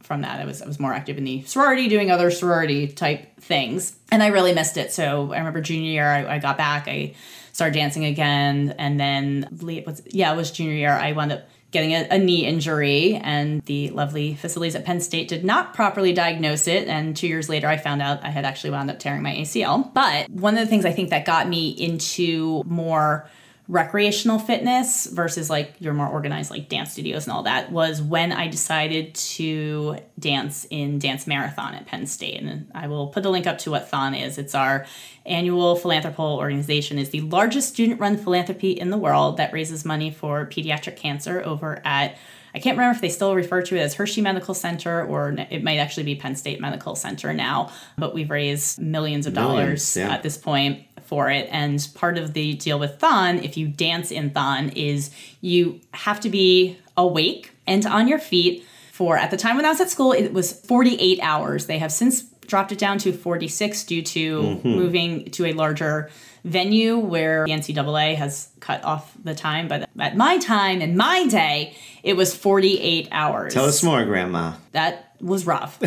from 0.02 0.22
that. 0.22 0.40
I 0.40 0.46
was 0.46 0.62
I 0.62 0.66
was 0.66 0.80
more 0.80 0.94
active 0.94 1.18
in 1.18 1.24
the 1.24 1.42
sorority, 1.42 1.86
doing 1.86 2.10
other 2.10 2.30
sorority 2.30 2.88
type 2.88 3.38
things, 3.40 3.94
and 4.10 4.22
I 4.22 4.28
really 4.28 4.54
missed 4.54 4.78
it. 4.78 4.90
So 4.90 5.32
I 5.34 5.38
remember 5.38 5.60
junior 5.60 5.90
year, 5.90 6.06
I, 6.06 6.36
I 6.36 6.38
got 6.38 6.56
back, 6.56 6.88
I 6.88 7.14
started 7.52 7.74
dancing 7.74 8.06
again, 8.06 8.74
and 8.78 8.98
then 8.98 9.48
was 9.60 10.00
yeah, 10.06 10.32
it 10.32 10.36
was 10.36 10.50
junior 10.50 10.72
year. 10.72 10.92
I 10.92 11.12
wound 11.12 11.32
up 11.32 11.46
getting 11.70 11.92
a, 11.92 12.06
a, 12.10 12.18
knee 12.18 12.46
injury, 12.46 13.16
and 13.16 13.62
the 13.62 13.90
lovely 13.90 14.34
facilities 14.34 14.74
at 14.74 14.84
Penn 14.84 15.00
State 15.00 15.28
did 15.28 15.44
not 15.44 15.74
properly 15.74 16.12
diagnose 16.12 16.66
it. 16.66 16.88
And 16.88 17.16
two 17.16 17.26
years 17.26 17.48
later, 17.48 17.68
I 17.68 17.76
found 17.76 18.00
out 18.00 18.24
I 18.24 18.30
had 18.30 18.44
actually 18.44 18.70
wound 18.70 18.90
up 18.90 18.98
tearing 18.98 19.22
my 19.22 19.34
ACL. 19.34 19.92
But 19.92 20.30
one 20.30 20.56
of 20.56 20.60
the 20.60 20.66
things 20.66 20.84
I 20.84 20.92
think 20.92 21.10
that 21.10 21.24
got 21.24 21.48
me 21.48 21.70
into 21.70 22.62
more 22.64 23.28
recreational 23.68 24.38
fitness 24.38 25.04
versus 25.06 25.50
like 25.50 25.74
your 25.78 25.92
more 25.92 26.08
organized 26.08 26.50
like 26.50 26.70
dance 26.70 26.92
studios 26.92 27.26
and 27.26 27.34
all 27.34 27.42
that 27.42 27.70
was 27.70 28.00
when 28.00 28.32
I 28.32 28.48
decided 28.48 29.14
to 29.14 29.98
dance 30.18 30.66
in 30.70 30.98
Dance 30.98 31.26
Marathon 31.26 31.74
at 31.74 31.86
Penn 31.86 32.06
State. 32.06 32.40
And 32.40 32.70
I 32.74 32.88
will 32.88 33.08
put 33.08 33.22
the 33.22 33.30
link 33.30 33.46
up 33.46 33.58
to 33.58 33.70
what 33.70 33.90
Thon 33.90 34.14
is. 34.14 34.38
It's 34.38 34.54
our 34.54 34.86
annual 35.26 35.76
philanthropical 35.76 36.38
organization 36.38 36.98
is 36.98 37.10
the 37.10 37.20
largest 37.20 37.68
student-run 37.68 38.16
philanthropy 38.16 38.72
in 38.72 38.88
the 38.88 38.96
world 38.96 39.36
that 39.36 39.52
raises 39.52 39.84
money 39.84 40.10
for 40.10 40.46
pediatric 40.46 40.96
cancer 40.96 41.42
over 41.44 41.82
at 41.84 42.16
I 42.54 42.60
can't 42.60 42.78
remember 42.78 42.96
if 42.96 43.02
they 43.02 43.10
still 43.10 43.34
refer 43.34 43.62
to 43.62 43.76
it 43.76 43.80
as 43.80 43.94
Hershey 43.94 44.22
Medical 44.22 44.54
Center 44.54 45.04
or 45.04 45.36
it 45.50 45.62
might 45.62 45.76
actually 45.76 46.04
be 46.04 46.14
Penn 46.14 46.34
State 46.34 46.60
Medical 46.60 46.96
Center 46.96 47.34
now, 47.34 47.70
but 47.98 48.14
we've 48.14 48.30
raised 48.30 48.80
millions 48.80 49.26
of 49.26 49.34
dollars 49.34 49.94
millions, 49.94 49.96
yeah. 49.96 50.10
at 50.10 50.22
this 50.22 50.38
point 50.38 50.86
for 51.08 51.30
it. 51.30 51.48
And 51.50 51.86
part 51.94 52.18
of 52.18 52.34
the 52.34 52.54
deal 52.54 52.78
with 52.78 53.00
Thon, 53.00 53.38
if 53.38 53.56
you 53.56 53.66
dance 53.66 54.10
in 54.10 54.30
Thon, 54.30 54.68
is 54.70 55.10
you 55.40 55.80
have 55.94 56.20
to 56.20 56.28
be 56.28 56.78
awake 56.96 57.50
and 57.66 57.84
on 57.86 58.08
your 58.08 58.18
feet 58.18 58.64
for, 58.92 59.16
at 59.16 59.30
the 59.30 59.36
time 59.36 59.56
when 59.56 59.64
I 59.64 59.68
was 59.70 59.80
at 59.80 59.88
school, 59.88 60.12
it 60.12 60.32
was 60.32 60.52
48 60.52 61.20
hours. 61.22 61.66
They 61.66 61.78
have 61.78 61.92
since 61.92 62.22
dropped 62.46 62.72
it 62.72 62.78
down 62.78 62.98
to 62.98 63.12
46 63.12 63.84
due 63.84 64.02
to 64.02 64.42
mm-hmm. 64.42 64.68
moving 64.68 65.30
to 65.32 65.46
a 65.46 65.52
larger 65.52 66.10
venue 66.44 66.98
where 66.98 67.44
the 67.44 67.52
NCAA 67.52 68.16
has 68.16 68.48
cut 68.60 68.82
off 68.84 69.12
the 69.22 69.34
time. 69.34 69.68
But 69.68 69.88
at 69.98 70.16
my 70.16 70.38
time, 70.38 70.80
in 70.80 70.96
my 70.96 71.26
day, 71.26 71.76
it 72.02 72.16
was 72.16 72.34
48 72.34 73.08
hours. 73.12 73.54
Tell 73.54 73.66
us 73.66 73.82
more, 73.82 74.04
Grandma. 74.04 74.54
That 74.72 75.14
was 75.20 75.46
rough. 75.46 75.80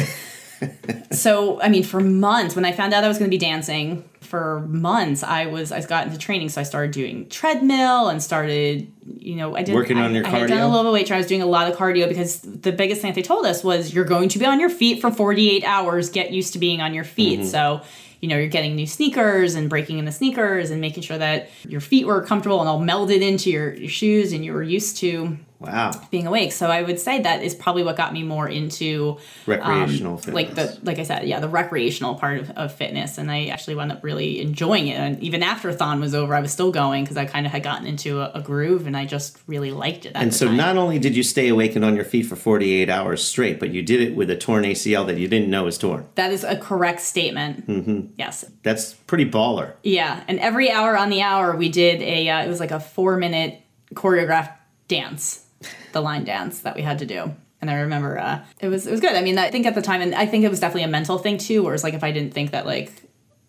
so, 1.12 1.62
I 1.62 1.70
mean, 1.70 1.84
for 1.84 2.00
months, 2.00 2.56
when 2.56 2.66
I 2.66 2.72
found 2.72 2.94
out 2.94 3.04
I 3.04 3.08
was 3.08 3.18
going 3.18 3.30
to 3.30 3.36
be 3.36 3.40
dancing, 3.40 4.08
for 4.32 4.62
months 4.62 5.24
I 5.24 5.48
was 5.48 5.74
I 5.74 5.82
got 5.82 6.08
into 6.08 6.18
training, 6.18 6.48
so 6.50 6.62
I 6.62 6.64
started 6.64 6.92
doing 6.92 7.28
treadmill 7.28 8.08
and 8.08 8.24
started 8.24 8.92
you 9.06 9.36
know 9.36 9.56
I 9.58 9.62
did 9.62 9.76
working 9.76 9.98
I, 9.98 10.06
on 10.06 10.16
your 10.16 10.26
I 10.26 10.30
cardio. 10.30 10.34
I 10.34 10.40
had 10.40 10.50
done 10.50 10.62
a 10.62 10.76
little 10.76 10.94
weight 10.94 11.06
training. 11.06 11.20
I 11.20 11.24
was 11.24 11.28
doing 11.28 11.42
a 11.42 11.46
lot 11.46 11.70
of 11.70 11.78
cardio 11.78 12.08
because 12.08 12.40
the 12.40 12.72
biggest 12.72 13.02
thing 13.02 13.14
they 13.14 13.22
told 13.22 13.46
us 13.46 13.64
was 13.64 13.94
you're 13.94 14.06
going 14.06 14.30
to 14.30 14.40
be 14.40 14.46
on 14.46 14.62
your 14.62 14.70
feet 14.70 15.02
for 15.02 15.12
48 15.12 15.66
hours. 15.66 16.10
Get 16.10 16.32
used 16.32 16.54
to 16.54 16.60
being 16.60 16.82
on 16.82 16.94
your 16.94 17.04
feet. 17.04 17.42
Mm-hmm. 17.42 17.50
So 17.50 17.82
you 18.22 18.30
know, 18.30 18.38
you're 18.38 18.48
getting 18.48 18.76
new 18.76 18.88
sneakers 18.88 19.56
and 19.56 19.70
breaking 19.70 19.98
in 19.98 20.06
the 20.06 20.12
sneakers 20.12 20.70
and 20.70 20.80
making 20.80 21.04
sure 21.04 21.18
that 21.18 21.50
your 21.68 21.82
feet 21.82 22.06
were 22.06 22.22
comfortable 22.22 22.60
and 22.60 22.70
all 22.70 22.80
melded 22.80 23.22
into 23.22 23.50
your, 23.50 23.74
your 23.74 23.90
shoes 23.90 24.32
and 24.32 24.46
you 24.46 24.54
were 24.54 24.64
used 24.64 24.98
to 24.98 25.38
Wow. 25.62 25.92
Being 26.10 26.26
awake. 26.26 26.54
So 26.54 26.72
I 26.72 26.82
would 26.82 27.00
say 27.00 27.22
that 27.22 27.44
is 27.44 27.54
probably 27.54 27.84
what 27.84 27.96
got 27.96 28.14
me 28.14 28.24
more 28.24 28.50
into 28.50 29.20
recreational 29.46 30.14
um, 30.14 30.18
fitness. 30.18 30.34
Like 30.34 30.56
the 30.56 30.80
like 30.82 30.98
I 30.98 31.04
said, 31.04 31.28
yeah, 31.28 31.40
the 31.40 31.48
recreational 31.48 32.16
part 32.16 32.40
of, 32.40 32.50
of 32.52 32.74
fitness. 32.74 33.20
And 33.20 33.30
I 33.30 33.46
actually 33.46 33.76
wound 33.76 33.92
up 33.92 34.04
really 34.04 34.42
enjoying 34.42 34.88
it. 34.88 34.96
And 34.96 35.22
even 35.22 35.44
after 35.44 35.72
Thon 35.72 36.00
was 36.00 36.16
over, 36.16 36.34
I 36.34 36.40
was 36.40 36.52
still 36.52 36.72
going 36.72 37.04
because 37.04 37.16
I 37.16 37.26
kind 37.26 37.46
of 37.46 37.52
had 37.52 37.62
gotten 37.62 37.86
into 37.86 38.22
a, 38.22 38.32
a, 38.34 38.42
groove 38.42 38.88
and 38.88 38.98
I 38.98 39.06
just 39.06 39.38
really 39.46 39.70
liked 39.70 40.08
it. 40.08 40.14
and 40.16 40.34
so 40.34 40.48
time. 40.48 40.58
not 40.58 40.78
only 40.78 40.98
did 40.98 41.16
you 41.16 41.22
stay 41.22 41.48
awake 41.48 41.76
and 41.76 41.86
on 41.86 41.96
your 41.96 42.06
feet 42.06 42.24
for 42.24 42.36
48 42.36 42.90
hours 42.90 43.24
straight, 43.24 43.60
but 43.60 43.70
you 43.70 43.84
did 43.84 44.02
it 44.02 44.16
with 44.16 44.32
a 44.32 44.36
torn 44.36 44.64
ACL 44.64 45.06
that 45.06 45.20
you 45.20 45.28
didn't 45.28 45.52
know 45.52 45.66
was 45.66 45.78
torn. 45.78 46.08
That 46.16 46.32
is 46.32 46.44
a 46.44 46.58
correct 46.58 47.02
statement. 47.02 47.68
Mm-hmm. 47.68 48.11
Yes. 48.18 48.46
That's 48.64 48.94
pretty 48.94 49.30
baller. 49.30 49.74
Yeah. 49.84 50.24
And 50.28 50.40
every 50.40 50.72
hour 50.72 50.98
on 50.98 51.10
the 51.10 51.22
hour, 51.22 51.56
we 51.56 51.70
did 51.70 52.02
a, 52.02 52.30
uh, 52.30 52.44
it 52.44 52.48
was 52.48 52.60
like 52.60 52.72
a 52.72 52.80
four 52.80 53.18
minute 53.18 53.62
choreographed 53.94 54.54
dance 54.88 55.46
the 55.92 56.02
line 56.02 56.24
dance 56.24 56.62
that 56.62 56.76
we 56.76 56.82
had 56.82 57.00
to 57.00 57.06
do. 57.06 57.34
And 57.62 57.70
I 57.70 57.76
remember 57.82 58.18
uh, 58.18 58.44
it 58.60 58.70
was 58.70 58.88
it 58.88 58.92
was 58.92 59.00
good. 59.00 59.16
I 59.16 59.22
mean, 59.22 59.38
I 59.38 59.52
think 59.52 59.68
at 59.68 59.76
the 59.76 59.84
time, 59.84 60.02
and 60.02 60.16
I 60.16 60.26
think 60.26 60.44
it 60.44 60.50
was 60.50 60.60
definitely 60.60 60.84
a 60.84 60.88
mental 60.88 61.20
thing 61.20 61.38
too. 61.38 61.64
Where 61.64 61.76
it's 61.76 61.84
like 61.84 61.94
if 61.94 62.04
I 62.04 62.12
didn't 62.12 62.34
think 62.34 62.52
that 62.52 62.66
like 62.66 62.92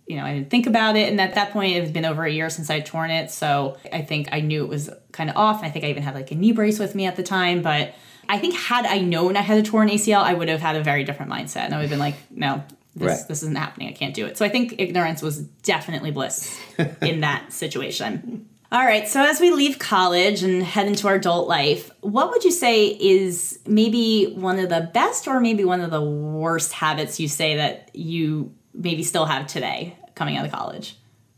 you 0.06 0.16
know, 0.16 0.24
I 0.24 0.34
didn't 0.34 0.50
think 0.50 0.66
about 0.66 0.96
it. 0.96 1.08
And 1.08 1.18
at 1.20 1.34
that 1.36 1.52
point, 1.52 1.76
it 1.76 1.84
had 1.84 1.92
been 1.92 2.04
over 2.04 2.24
a 2.24 2.30
year 2.30 2.50
since 2.50 2.68
I'd 2.68 2.84
torn 2.84 3.10
it. 3.10 3.30
So 3.30 3.78
I 3.90 4.02
think 4.02 4.28
I 4.32 4.40
knew 4.40 4.64
it 4.64 4.68
was 4.68 4.90
kind 5.12 5.30
of 5.30 5.36
off. 5.36 5.58
And 5.58 5.66
I 5.66 5.70
think 5.70 5.84
I 5.84 5.88
even 5.88 6.02
had 6.02 6.14
like 6.14 6.30
a 6.30 6.34
knee 6.34 6.52
brace 6.52 6.78
with 6.78 6.94
me 6.94 7.06
at 7.06 7.16
the 7.16 7.22
time. 7.22 7.62
But 7.62 7.94
I 8.28 8.38
think 8.38 8.54
had 8.54 8.84
I 8.84 8.98
known 8.98 9.36
I 9.36 9.40
had 9.40 9.58
a 9.58 9.62
torn 9.62 9.88
ACL, 9.88 10.22
I 10.22 10.34
would 10.34 10.48
have 10.48 10.60
had 10.60 10.76
a 10.76 10.82
very 10.82 11.04
different 11.04 11.32
mindset. 11.32 11.64
And 11.64 11.74
I 11.74 11.78
would 11.78 11.82
have 11.82 11.90
been 11.90 11.98
like, 11.98 12.16
no, 12.30 12.62
this, 12.94 13.20
right. 13.20 13.28
this 13.28 13.42
isn't 13.42 13.56
happening. 13.56 13.88
I 13.88 13.92
can't 13.92 14.14
do 14.14 14.26
it. 14.26 14.36
So 14.36 14.44
I 14.44 14.48
think 14.48 14.74
ignorance 14.78 15.22
was 15.22 15.40
definitely 15.40 16.10
bliss 16.10 16.58
in 17.00 17.20
that 17.20 17.52
situation. 17.52 18.48
All 18.70 18.84
right, 18.86 19.06
so 19.06 19.22
as 19.22 19.38
we 19.38 19.50
leave 19.50 19.78
college 19.78 20.42
and 20.42 20.62
head 20.62 20.86
into 20.86 21.06
our 21.06 21.16
adult 21.16 21.46
life, 21.46 21.90
what 22.00 22.30
would 22.30 22.42
you 22.42 22.50
say 22.50 22.86
is 22.86 23.58
maybe 23.66 24.32
one 24.34 24.58
of 24.58 24.70
the 24.70 24.90
best 24.94 25.28
or 25.28 25.40
maybe 25.40 25.62
one 25.62 25.82
of 25.82 25.90
the 25.90 26.00
worst 26.00 26.72
habits 26.72 27.20
you 27.20 27.28
say 27.28 27.56
that 27.56 27.90
you 27.92 28.50
maybe 28.72 29.02
still 29.02 29.26
have 29.26 29.46
today 29.46 29.94
coming 30.14 30.38
out 30.38 30.46
of 30.46 30.52
college? 30.52 30.96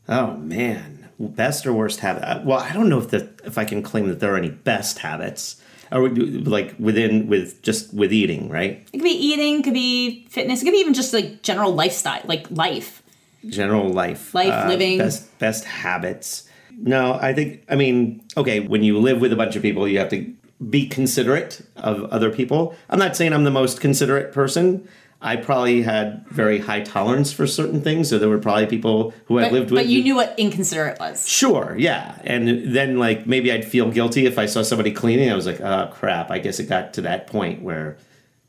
Oh 0.08 0.36
man, 0.36 1.08
best 1.18 1.66
or 1.66 1.72
worst 1.72 1.98
habit? 1.98 2.44
Well, 2.44 2.60
I 2.60 2.72
don't 2.72 2.88
know 2.88 3.00
if 3.00 3.08
the 3.08 3.28
if 3.44 3.58
I 3.58 3.64
can 3.64 3.82
claim 3.82 4.06
that 4.06 4.20
there 4.20 4.32
are 4.34 4.38
any 4.38 4.50
best 4.50 5.00
habits 5.00 5.60
or 5.94 6.08
like 6.10 6.74
within 6.78 7.28
with 7.28 7.62
just 7.62 7.94
with 7.94 8.12
eating, 8.12 8.48
right? 8.48 8.86
It 8.92 8.98
could 8.98 9.04
be 9.04 9.10
eating, 9.10 9.62
could 9.62 9.74
be 9.74 10.26
fitness, 10.28 10.60
it 10.60 10.64
could 10.64 10.72
be 10.72 10.78
even 10.78 10.94
just 10.94 11.14
like 11.14 11.42
general 11.42 11.72
lifestyle, 11.72 12.20
like 12.24 12.50
life. 12.50 13.02
General 13.48 13.88
life. 13.88 14.34
Life, 14.34 14.52
uh, 14.52 14.68
living. 14.68 14.98
Best 14.98 15.38
best 15.38 15.64
habits. 15.64 16.48
No, 16.76 17.14
I 17.14 17.32
think, 17.32 17.62
I 17.68 17.76
mean, 17.76 18.22
okay, 18.36 18.58
when 18.58 18.82
you 18.82 18.98
live 18.98 19.20
with 19.20 19.32
a 19.32 19.36
bunch 19.36 19.54
of 19.54 19.62
people, 19.62 19.86
you 19.86 19.98
have 20.00 20.08
to 20.08 20.34
be 20.70 20.88
considerate 20.88 21.60
of 21.76 22.04
other 22.04 22.30
people. 22.30 22.74
I'm 22.90 22.98
not 22.98 23.16
saying 23.16 23.32
I'm 23.32 23.44
the 23.44 23.50
most 23.50 23.80
considerate 23.80 24.32
person. 24.32 24.88
I 25.24 25.36
probably 25.36 25.80
had 25.80 26.28
very 26.28 26.58
high 26.58 26.82
tolerance 26.82 27.32
for 27.32 27.46
certain 27.46 27.80
things, 27.80 28.10
so 28.10 28.18
there 28.18 28.28
were 28.28 28.38
probably 28.38 28.66
people 28.66 29.14
who 29.24 29.38
I 29.38 29.48
lived 29.48 29.70
with. 29.70 29.80
But 29.80 29.86
you 29.86 30.02
knew 30.02 30.14
what 30.14 30.38
inconsiderate 30.38 31.00
was. 31.00 31.26
Sure, 31.26 31.74
yeah, 31.78 32.18
and 32.24 32.74
then 32.74 32.98
like 32.98 33.26
maybe 33.26 33.50
I'd 33.50 33.64
feel 33.64 33.90
guilty 33.90 34.26
if 34.26 34.38
I 34.38 34.44
saw 34.44 34.62
somebody 34.62 34.92
cleaning. 34.92 35.32
I 35.32 35.34
was 35.34 35.46
like, 35.46 35.62
oh 35.62 35.88
crap! 35.92 36.30
I 36.30 36.38
guess 36.40 36.60
it 36.60 36.68
got 36.68 36.92
to 36.94 37.00
that 37.00 37.26
point 37.26 37.62
where, 37.62 37.96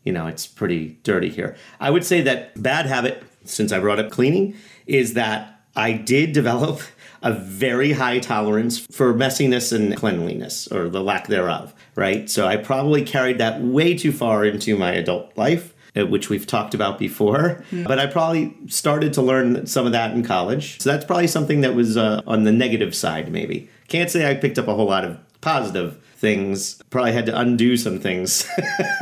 you 0.04 0.12
know, 0.12 0.28
it's 0.28 0.46
pretty 0.46 1.00
dirty 1.04 1.30
here. 1.30 1.56
I 1.80 1.92
would 1.92 2.04
say 2.04 2.22
that 2.24 2.62
bad 2.62 2.88
habit, 2.88 3.24
since 3.46 3.72
I 3.72 3.80
brought 3.80 4.00
up 4.00 4.12
cleaning, 4.12 4.56
is 4.86 5.14
that 5.14 5.62
I 5.78 5.94
did 5.94 6.34
develop 6.34 6.82
a 7.22 7.32
very 7.32 7.94
high 7.94 8.20
tolerance 8.20 8.80
for 8.80 9.14
messiness 9.14 9.72
and 9.72 9.96
cleanliness 9.96 10.68
or 10.68 10.90
the 10.90 11.02
lack 11.02 11.28
thereof, 11.28 11.74
right? 11.96 12.30
So 12.30 12.46
I 12.46 12.58
probably 12.58 13.04
carried 13.04 13.38
that 13.38 13.62
way 13.62 13.98
too 13.98 14.12
far 14.12 14.44
into 14.44 14.78
my 14.78 14.92
adult 14.92 15.38
life. 15.38 15.74
Uh, 15.98 16.06
Which 16.06 16.30
we've 16.30 16.46
talked 16.48 16.74
about 16.74 17.00
before, 17.00 17.64
but 17.72 18.00
I 18.00 18.06
probably 18.08 18.56
started 18.68 19.14
to 19.14 19.22
learn 19.22 19.66
some 19.68 19.86
of 19.86 19.92
that 19.94 20.12
in 20.12 20.24
college. 20.24 20.80
So 20.82 20.92
that's 20.92 21.06
probably 21.06 21.28
something 21.28 21.62
that 21.62 21.74
was 21.76 21.96
uh, 21.98 22.22
on 22.28 22.44
the 22.44 22.52
negative 22.52 22.94
side, 22.96 23.32
maybe. 23.32 23.70
Can't 23.88 24.10
say 24.10 24.30
I 24.30 24.34
picked 24.36 24.58
up 24.60 24.68
a 24.68 24.74
whole 24.76 24.88
lot 24.88 25.06
of 25.06 25.18
positive 25.42 26.02
things. 26.18 26.82
Probably 26.90 27.12
had 27.14 27.26
to 27.28 27.38
undo 27.40 27.78
some 27.78 28.00
things 28.00 28.48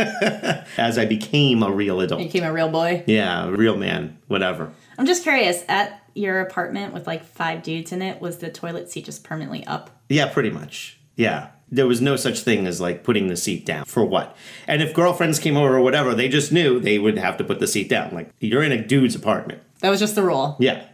as 0.78 0.98
I 0.98 1.06
became 1.06 1.64
a 1.64 1.72
real 1.72 1.98
You 1.98 2.02
adult. 2.02 2.22
became 2.22 2.44
a 2.44 2.52
real 2.54 2.70
boy. 2.70 3.04
Yeah, 3.08 3.46
a 3.48 3.52
real 3.52 3.78
man, 3.78 4.18
whatever. 4.28 4.72
I'm 4.98 5.06
just 5.06 5.24
curious. 5.24 5.64
At 5.68 6.00
your 6.16 6.42
apartment 6.42 6.94
with 6.94 7.08
like 7.08 7.24
five 7.24 7.64
dudes 7.64 7.92
in 7.92 8.02
it, 8.02 8.22
was 8.22 8.38
the 8.38 8.50
toilet 8.52 8.92
seat 8.92 9.06
just 9.06 9.24
permanently 9.24 9.66
up? 9.66 9.90
Yeah, 10.10 10.28
pretty 10.28 10.50
much. 10.52 11.00
Yeah. 11.16 11.50
There 11.70 11.88
was 11.88 12.02
no 12.02 12.16
such 12.16 12.42
thing 12.42 12.68
as 12.68 12.80
like 12.80 13.04
putting 13.04 13.28
the 13.28 13.38
seat 13.38 13.66
down. 13.66 13.86
For 13.86 14.06
what? 14.06 14.36
And 14.68 14.82
if 14.82 14.94
girlfriends 14.94 15.40
came 15.40 15.58
over 15.58 15.76
or 15.76 15.82
whatever, 15.82 16.14
they 16.14 16.30
just 16.30 16.52
knew 16.52 16.80
they 16.80 17.00
would 17.00 17.18
have 17.18 17.38
to 17.38 17.44
put 17.44 17.60
the 17.60 17.68
seat 17.68 17.90
down. 17.90 18.14
Like, 18.14 18.30
you're 18.40 18.62
in 18.62 18.72
a 18.72 18.84
dude's 18.86 19.16
apartment. 19.16 19.64
That 19.80 19.90
was 19.90 20.00
just 20.00 20.16
the 20.16 20.24
rule. 20.24 20.56
Yeah. 20.60 20.86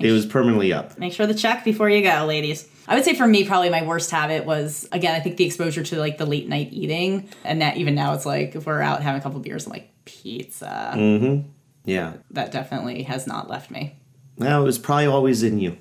It 0.00 0.10
was 0.10 0.26
permanently 0.26 0.72
up. 0.72 0.98
Make 0.98 1.12
sure 1.12 1.26
to 1.26 1.34
check 1.34 1.64
before 1.64 1.88
you 1.88 2.02
go, 2.02 2.24
ladies. 2.26 2.68
I 2.88 2.96
would 2.96 3.04
say 3.04 3.14
for 3.14 3.26
me, 3.26 3.44
probably 3.46 3.70
my 3.70 3.82
worst 3.82 4.10
habit 4.10 4.44
was 4.44 4.88
again, 4.92 5.14
I 5.14 5.20
think 5.20 5.36
the 5.36 5.44
exposure 5.46 5.84
to 5.84 5.98
like 5.98 6.18
the 6.18 6.26
late 6.26 6.48
night 6.48 6.70
eating, 6.72 7.28
and 7.44 7.62
that 7.62 7.76
even 7.76 7.94
now 7.94 8.12
it's 8.14 8.26
like 8.26 8.56
if 8.56 8.66
we're 8.66 8.80
out 8.80 9.02
having 9.02 9.20
a 9.20 9.22
couple 9.22 9.38
beers, 9.40 9.66
I'm 9.66 9.72
like 9.72 9.90
pizza. 10.04 10.92
Mm-hmm. 10.96 11.48
Yeah. 11.84 12.14
That 12.32 12.50
definitely 12.50 13.04
has 13.04 13.26
not 13.26 13.48
left 13.48 13.70
me. 13.70 13.96
Well, 14.36 14.62
it 14.62 14.64
was 14.64 14.78
probably 14.78 15.06
always 15.06 15.42
in 15.42 15.60
you. 15.60 15.78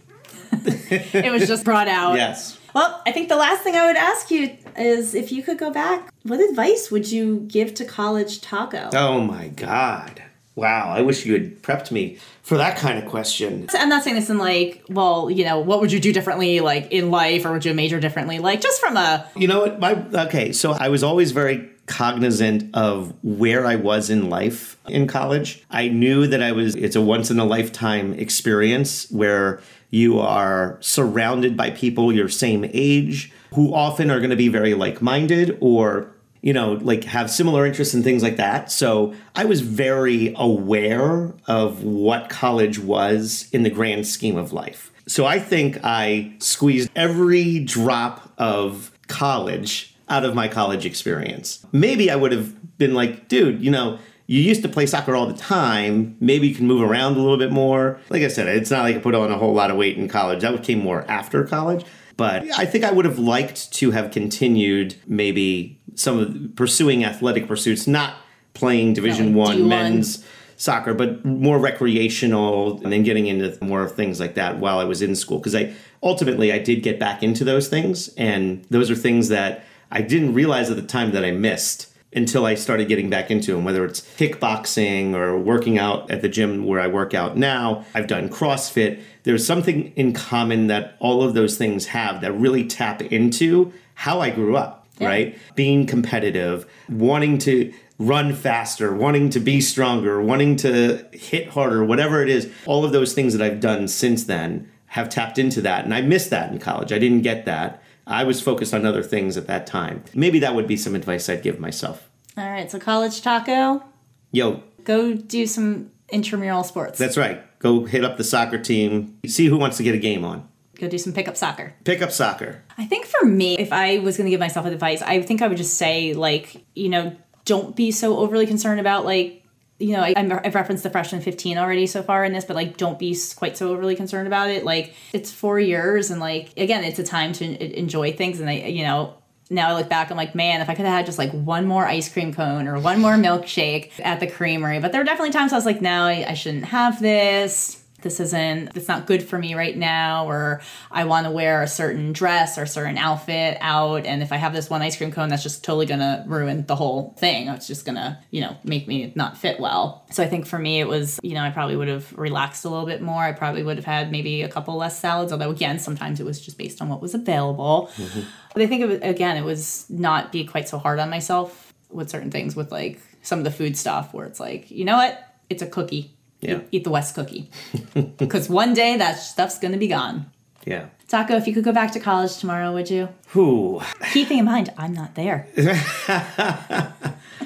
It 0.91 1.31
was 1.31 1.47
just 1.47 1.65
brought 1.65 1.87
out. 1.87 2.15
Yes. 2.15 2.59
Well, 2.73 3.01
I 3.05 3.11
think 3.11 3.29
the 3.29 3.35
last 3.35 3.61
thing 3.61 3.75
I 3.75 3.85
would 3.85 3.97
ask 3.97 4.31
you 4.31 4.57
is 4.77 5.13
if 5.13 5.31
you 5.31 5.43
could 5.43 5.57
go 5.57 5.71
back, 5.71 6.11
what 6.23 6.39
advice 6.39 6.89
would 6.89 7.11
you 7.11 7.41
give 7.47 7.73
to 7.75 7.85
college 7.85 8.41
taco? 8.41 8.89
Oh 8.93 9.21
my 9.21 9.49
God. 9.49 10.23
Wow. 10.55 10.89
I 10.89 11.01
wish 11.01 11.25
you 11.25 11.33
had 11.33 11.61
prepped 11.63 11.91
me 11.91 12.17
for 12.43 12.57
that 12.57 12.77
kind 12.77 12.99
of 13.03 13.09
question. 13.09 13.67
I'm 13.73 13.89
not 13.89 14.03
saying 14.03 14.15
this 14.15 14.29
in 14.29 14.37
like, 14.37 14.83
well, 14.89 15.29
you 15.29 15.45
know, 15.45 15.59
what 15.59 15.81
would 15.81 15.91
you 15.91 15.99
do 15.99 16.13
differently, 16.13 16.59
like 16.59 16.91
in 16.91 17.09
life, 17.09 17.45
or 17.45 17.53
would 17.53 17.65
you 17.65 17.73
major 17.73 17.99
differently? 17.99 18.39
Like, 18.39 18.61
just 18.61 18.79
from 18.79 18.97
a 18.97 19.27
You 19.35 19.47
know 19.47 19.61
what? 19.61 19.79
My 19.79 20.05
okay. 20.25 20.51
So 20.51 20.71
I 20.71 20.89
was 20.89 21.03
always 21.03 21.31
very 21.31 21.69
cognizant 21.85 22.73
of 22.75 23.13
where 23.23 23.65
I 23.65 23.75
was 23.75 24.09
in 24.09 24.29
life 24.29 24.77
in 24.87 25.07
college. 25.07 25.63
I 25.71 25.87
knew 25.89 26.27
that 26.27 26.41
I 26.43 26.51
was. 26.51 26.75
It's 26.75 26.95
a 26.95 27.01
once 27.01 27.31
in 27.31 27.39
a 27.39 27.45
lifetime 27.45 28.13
experience 28.13 29.09
where 29.11 29.59
you 29.93 30.19
are 30.19 30.77
surrounded 30.79 31.55
by 31.55 31.69
people 31.69 32.11
your 32.11 32.27
same 32.27 32.65
age 32.73 33.31
who 33.53 33.71
often 33.75 34.09
are 34.09 34.17
going 34.17 34.31
to 34.31 34.35
be 34.35 34.47
very 34.47 34.73
like 34.73 35.03
minded 35.03 35.55
or 35.61 36.09
you 36.41 36.51
know, 36.51 36.73
like 36.81 37.05
have 37.05 37.31
similar 37.31 37.65
interests 37.65 37.93
and 37.93 38.03
things 38.03 38.21
like 38.21 38.35
that. 38.35 38.69
So 38.69 39.13
I 39.33 39.45
was 39.45 39.61
very 39.61 40.33
aware 40.35 41.33
of 41.47 41.83
what 41.83 42.29
college 42.29 42.79
was 42.79 43.47
in 43.53 43.63
the 43.63 43.69
grand 43.69 44.05
scheme 44.05 44.35
of 44.35 44.51
life. 44.51 44.91
So 45.07 45.25
I 45.25 45.39
think 45.39 45.77
I 45.85 46.33
squeezed 46.39 46.89
every 46.97 47.59
drop 47.59 48.33
of 48.37 48.91
college 49.07 49.95
out 50.09 50.25
of 50.25 50.35
my 50.35 50.49
college 50.49 50.85
experience. 50.85 51.65
Maybe 51.71 52.11
I 52.11 52.17
would 52.17 52.33
have 52.33 52.77
been 52.77 52.93
like, 52.93 53.29
dude, 53.29 53.63
you 53.63 53.71
know, 53.71 53.97
you 54.33 54.41
used 54.41 54.63
to 54.63 54.67
play 54.69 54.87
soccer 54.87 55.15
all 55.15 55.27
the 55.27 55.37
time. 55.37 56.17
Maybe 56.19 56.47
you 56.47 56.55
can 56.55 56.65
move 56.65 56.81
around 56.81 57.17
a 57.17 57.19
little 57.19 57.37
bit 57.37 57.51
more. 57.51 57.99
Like 58.09 58.23
I 58.23 58.29
said, 58.29 58.47
it's 58.47 58.71
not 58.71 58.81
like 58.81 58.95
I 58.95 58.99
put 58.99 59.13
on 59.13 59.29
a 59.29 59.37
whole 59.37 59.53
lot 59.53 59.69
of 59.69 59.77
weight 59.77 59.95
in 59.95 60.07
college. 60.07 60.41
That 60.41 60.63
came 60.63 60.79
more 60.79 61.05
after 61.07 61.43
college. 61.43 61.85
But 62.17 62.43
I 62.57 62.65
think 62.65 62.83
I 62.83 62.91
would 62.91 63.05
have 63.05 63.19
liked 63.19 63.71
to 63.73 63.91
have 63.91 64.09
continued 64.09 64.95
maybe 65.05 65.79
some 65.93 66.17
of 66.17 66.55
pursuing 66.55 67.05
athletic 67.05 67.47
pursuits, 67.47 67.85
not 67.85 68.15
playing 68.55 68.93
Division 68.93 69.35
One 69.35 69.59
D1. 69.59 69.67
men's 69.67 70.25
soccer, 70.57 70.95
but 70.95 71.23
more 71.23 71.59
recreational, 71.59 72.81
and 72.81 72.91
then 72.91 73.03
getting 73.03 73.27
into 73.27 73.63
more 73.63 73.87
things 73.87 74.19
like 74.19 74.33
that 74.33 74.57
while 74.57 74.79
I 74.79 74.83
was 74.83 75.03
in 75.03 75.15
school. 75.15 75.37
Because 75.37 75.53
I 75.53 75.75
ultimately 76.01 76.51
I 76.51 76.57
did 76.57 76.81
get 76.81 76.99
back 76.99 77.21
into 77.21 77.43
those 77.43 77.67
things, 77.67 78.07
and 78.15 78.65
those 78.71 78.89
are 78.89 78.95
things 78.95 79.29
that 79.29 79.63
I 79.91 80.01
didn't 80.01 80.33
realize 80.33 80.71
at 80.71 80.75
the 80.75 80.81
time 80.81 81.11
that 81.11 81.23
I 81.23 81.29
missed 81.29 81.92
until 82.15 82.45
I 82.45 82.55
started 82.55 82.87
getting 82.87 83.09
back 83.09 83.31
into 83.31 83.53
them. 83.53 83.63
Whether 83.63 83.85
it's 83.85 84.01
kickboxing 84.01 85.13
or 85.13 85.37
working 85.37 85.77
out 85.77 86.09
at 86.11 86.21
the 86.21 86.29
gym 86.29 86.65
where 86.65 86.79
I 86.79 86.87
work 86.87 87.13
out 87.13 87.37
now, 87.37 87.85
I've 87.93 88.07
done 88.07 88.29
CrossFit. 88.29 89.01
There's 89.23 89.45
something 89.45 89.93
in 89.95 90.13
common 90.13 90.67
that 90.67 90.95
all 90.99 91.23
of 91.23 91.33
those 91.33 91.57
things 91.57 91.87
have 91.87 92.21
that 92.21 92.31
really 92.33 92.65
tap 92.65 93.01
into 93.01 93.73
how 93.95 94.19
I 94.19 94.29
grew 94.29 94.57
up 94.57 94.83
right? 94.99 95.37
Being 95.55 95.85
competitive, 95.85 96.65
wanting 96.89 97.37
to 97.39 97.73
run 97.99 98.33
faster, 98.33 98.93
wanting 98.93 99.29
to 99.31 99.39
be 99.39 99.61
stronger, 99.61 100.21
wanting 100.21 100.55
to 100.57 101.05
hit 101.11 101.49
harder, 101.49 101.83
whatever 101.83 102.21
it 102.21 102.29
is. 102.29 102.51
All 102.65 102.83
of 102.83 102.91
those 102.91 103.13
things 103.13 103.35
that 103.35 103.41
I've 103.41 103.59
done 103.59 103.87
since 103.87 104.25
then 104.25 104.69
have 104.87 105.09
tapped 105.09 105.37
into 105.39 105.61
that. 105.61 105.85
And 105.85 105.93
I 105.93 106.01
missed 106.01 106.29
that 106.29 106.51
in 106.51 106.59
college. 106.59 106.91
I 106.91 106.99
didn't 106.99 107.21
get 107.21 107.45
that. 107.45 107.81
I 108.05 108.23
was 108.23 108.41
focused 108.41 108.73
on 108.73 108.85
other 108.85 109.03
things 109.03 109.37
at 109.37 109.47
that 109.47 109.65
time. 109.67 110.03
Maybe 110.13 110.39
that 110.39 110.55
would 110.55 110.67
be 110.67 110.77
some 110.77 110.95
advice 110.95 111.29
I'd 111.29 111.41
give 111.43 111.59
myself. 111.59 112.09
all 112.37 112.49
right. 112.49 112.69
So 112.69 112.79
college 112.79 113.21
taco, 113.21 113.83
Yo, 114.31 114.61
go 114.83 115.13
do 115.13 115.45
some 115.47 115.91
intramural 116.09 116.63
sports. 116.63 116.97
that's 116.99 117.17
right. 117.17 117.41
Go 117.59 117.85
hit 117.85 118.03
up 118.03 118.17
the 118.17 118.23
soccer 118.23 118.57
team, 118.57 119.17
see 119.25 119.45
who 119.47 119.57
wants 119.57 119.77
to 119.77 119.83
get 119.83 119.95
a 119.95 119.99
game 119.99 120.25
on. 120.25 120.47
go 120.75 120.89
do 120.89 120.97
some 120.97 121.13
pickup 121.13 121.37
soccer. 121.37 121.73
Pick 121.85 122.01
up 122.01 122.11
soccer. 122.11 122.61
I 122.77 122.85
think 122.85 123.05
for 123.05 123.25
me, 123.25 123.57
if 123.57 123.71
I 123.71 123.99
was 123.99 124.17
going 124.17 124.25
to 124.25 124.31
give 124.31 124.39
myself 124.39 124.65
advice, 124.65 125.01
I 125.01 125.21
think 125.21 125.41
I 125.41 125.47
would 125.47 125.57
just 125.57 125.77
say, 125.77 126.13
like, 126.13 126.65
you 126.75 126.89
know, 126.89 127.15
don't 127.45 127.75
be 127.75 127.91
so 127.91 128.17
overly 128.17 128.45
concerned 128.47 128.79
about, 128.81 129.05
like, 129.05 129.42
you 129.79 129.93
know, 129.93 130.01
I, 130.01 130.13
I've 130.15 130.55
referenced 130.55 130.83
the 130.83 130.89
freshman 130.89 131.21
15 131.21 131.57
already 131.57 131.87
so 131.87 132.03
far 132.03 132.23
in 132.23 132.31
this, 132.31 132.45
but 132.45 132.55
like, 132.55 132.77
don't 132.77 132.99
be 132.99 133.17
quite 133.35 133.57
so 133.57 133.69
overly 133.69 133.95
concerned 133.95 134.27
about 134.27 134.49
it. 134.49 134.63
Like, 134.63 134.93
it's 135.13 135.31
four 135.31 135.59
years, 135.59 136.11
and 136.11 136.19
like, 136.19 136.55
again, 136.57 136.83
it's 136.83 136.99
a 136.99 137.03
time 137.03 137.33
to 137.33 137.79
enjoy 137.79 138.13
things. 138.13 138.39
And 138.39 138.49
I, 138.49 138.53
you 138.53 138.83
know, 138.83 139.15
now 139.49 139.69
I 139.69 139.73
look 139.73 139.89
back, 139.89 140.09
I'm 140.09 140.17
like, 140.17 140.35
man, 140.35 140.61
if 140.61 140.69
I 140.69 140.75
could 140.75 140.85
have 140.85 140.95
had 140.95 141.05
just 141.05 141.17
like 141.17 141.31
one 141.31 141.65
more 141.65 141.85
ice 141.85 142.11
cream 142.11 142.33
cone 142.33 142.67
or 142.67 142.79
one 142.79 142.99
more 142.99 143.13
milkshake 143.13 143.91
at 143.99 144.19
the 144.19 144.27
creamery. 144.27 144.79
But 144.79 144.91
there 144.91 145.01
were 145.01 145.05
definitely 145.05 145.31
times 145.31 145.53
I 145.53 145.55
was 145.55 145.65
like, 145.65 145.81
no, 145.81 146.03
I, 146.03 146.25
I 146.29 146.33
shouldn't 146.33 146.65
have 146.65 147.01
this 147.01 147.82
this 148.03 148.19
isn't 148.19 148.69
it's 148.75 148.87
not 148.87 149.07
good 149.07 149.23
for 149.23 149.39
me 149.39 149.55
right 149.55 149.75
now 149.77 150.27
or 150.27 150.61
i 150.91 151.03
want 151.03 151.25
to 151.25 151.31
wear 151.31 151.61
a 151.61 151.67
certain 151.67 152.13
dress 152.13 152.57
or 152.57 152.65
certain 152.65 152.97
outfit 152.97 153.57
out 153.61 154.05
and 154.05 154.21
if 154.21 154.31
i 154.31 154.35
have 154.35 154.53
this 154.53 154.69
one 154.69 154.81
ice 154.81 154.95
cream 154.95 155.11
cone 155.11 155.29
that's 155.29 155.43
just 155.43 155.63
totally 155.63 155.85
gonna 155.85 156.23
ruin 156.27 156.65
the 156.65 156.75
whole 156.75 157.15
thing. 157.17 157.47
It's 157.47 157.67
just 157.67 157.85
gonna 157.85 158.19
you 158.31 158.41
know 158.41 158.55
make 158.63 158.87
me 158.87 159.11
not 159.15 159.37
fit 159.37 159.59
well. 159.59 160.05
So 160.11 160.23
i 160.23 160.27
think 160.27 160.45
for 160.45 160.59
me 160.59 160.79
it 160.79 160.87
was 160.87 161.19
you 161.23 161.33
know 161.33 161.41
i 161.41 161.49
probably 161.49 161.75
would 161.75 161.87
have 161.87 162.11
relaxed 162.17 162.65
a 162.65 162.69
little 162.69 162.85
bit 162.85 163.01
more. 163.01 163.21
I 163.21 163.31
probably 163.31 163.63
would 163.63 163.77
have 163.77 163.85
had 163.85 164.11
maybe 164.11 164.41
a 164.41 164.49
couple 164.49 164.75
less 164.75 164.99
salads 164.99 165.31
although 165.31 165.49
again 165.49 165.79
sometimes 165.79 166.19
it 166.19 166.25
was 166.25 166.41
just 166.41 166.57
based 166.57 166.81
on 166.81 166.89
what 166.89 167.01
was 167.01 167.13
available. 167.13 167.89
Mm-hmm. 167.95 168.21
But 168.53 168.61
i 168.61 168.67
think 168.67 168.81
it 168.81 168.87
was 168.87 168.99
again 169.01 169.37
it 169.37 169.43
was 169.43 169.85
not 169.89 170.31
be 170.31 170.45
quite 170.45 170.67
so 170.67 170.77
hard 170.77 170.99
on 170.99 171.09
myself 171.09 171.73
with 171.89 172.09
certain 172.09 172.31
things 172.31 172.55
with 172.55 172.71
like 172.71 172.99
some 173.21 173.39
of 173.39 173.45
the 173.45 173.51
food 173.51 173.77
stuff 173.77 174.13
where 174.13 174.25
it's 174.25 174.39
like 174.39 174.69
you 174.69 174.85
know 174.85 174.97
what? 174.97 175.29
It's 175.49 175.61
a 175.61 175.67
cookie 175.67 176.15
Yeah. 176.43 176.59
eat 176.71 176.83
the 176.83 176.89
West 176.89 177.15
cookie. 177.15 177.49
Because 178.17 178.49
one 178.49 178.73
day 178.73 178.97
that 178.97 179.13
stuff's 179.13 179.59
going 179.59 179.71
to 179.71 179.77
be 179.77 179.87
gone. 179.87 180.31
Yeah. 180.65 180.87
Taco, 181.07 181.35
if 181.35 181.47
you 181.47 181.53
could 181.53 181.63
go 181.63 181.73
back 181.73 181.91
to 181.91 181.99
college 181.99 182.37
tomorrow, 182.37 182.73
would 182.73 182.89
you? 182.89 183.09
Whew. 183.33 183.81
Keeping 184.13 184.39
in 184.39 184.45
mind, 184.45 184.71
I'm 184.77 184.93
not 184.93 185.15
there. 185.15 185.47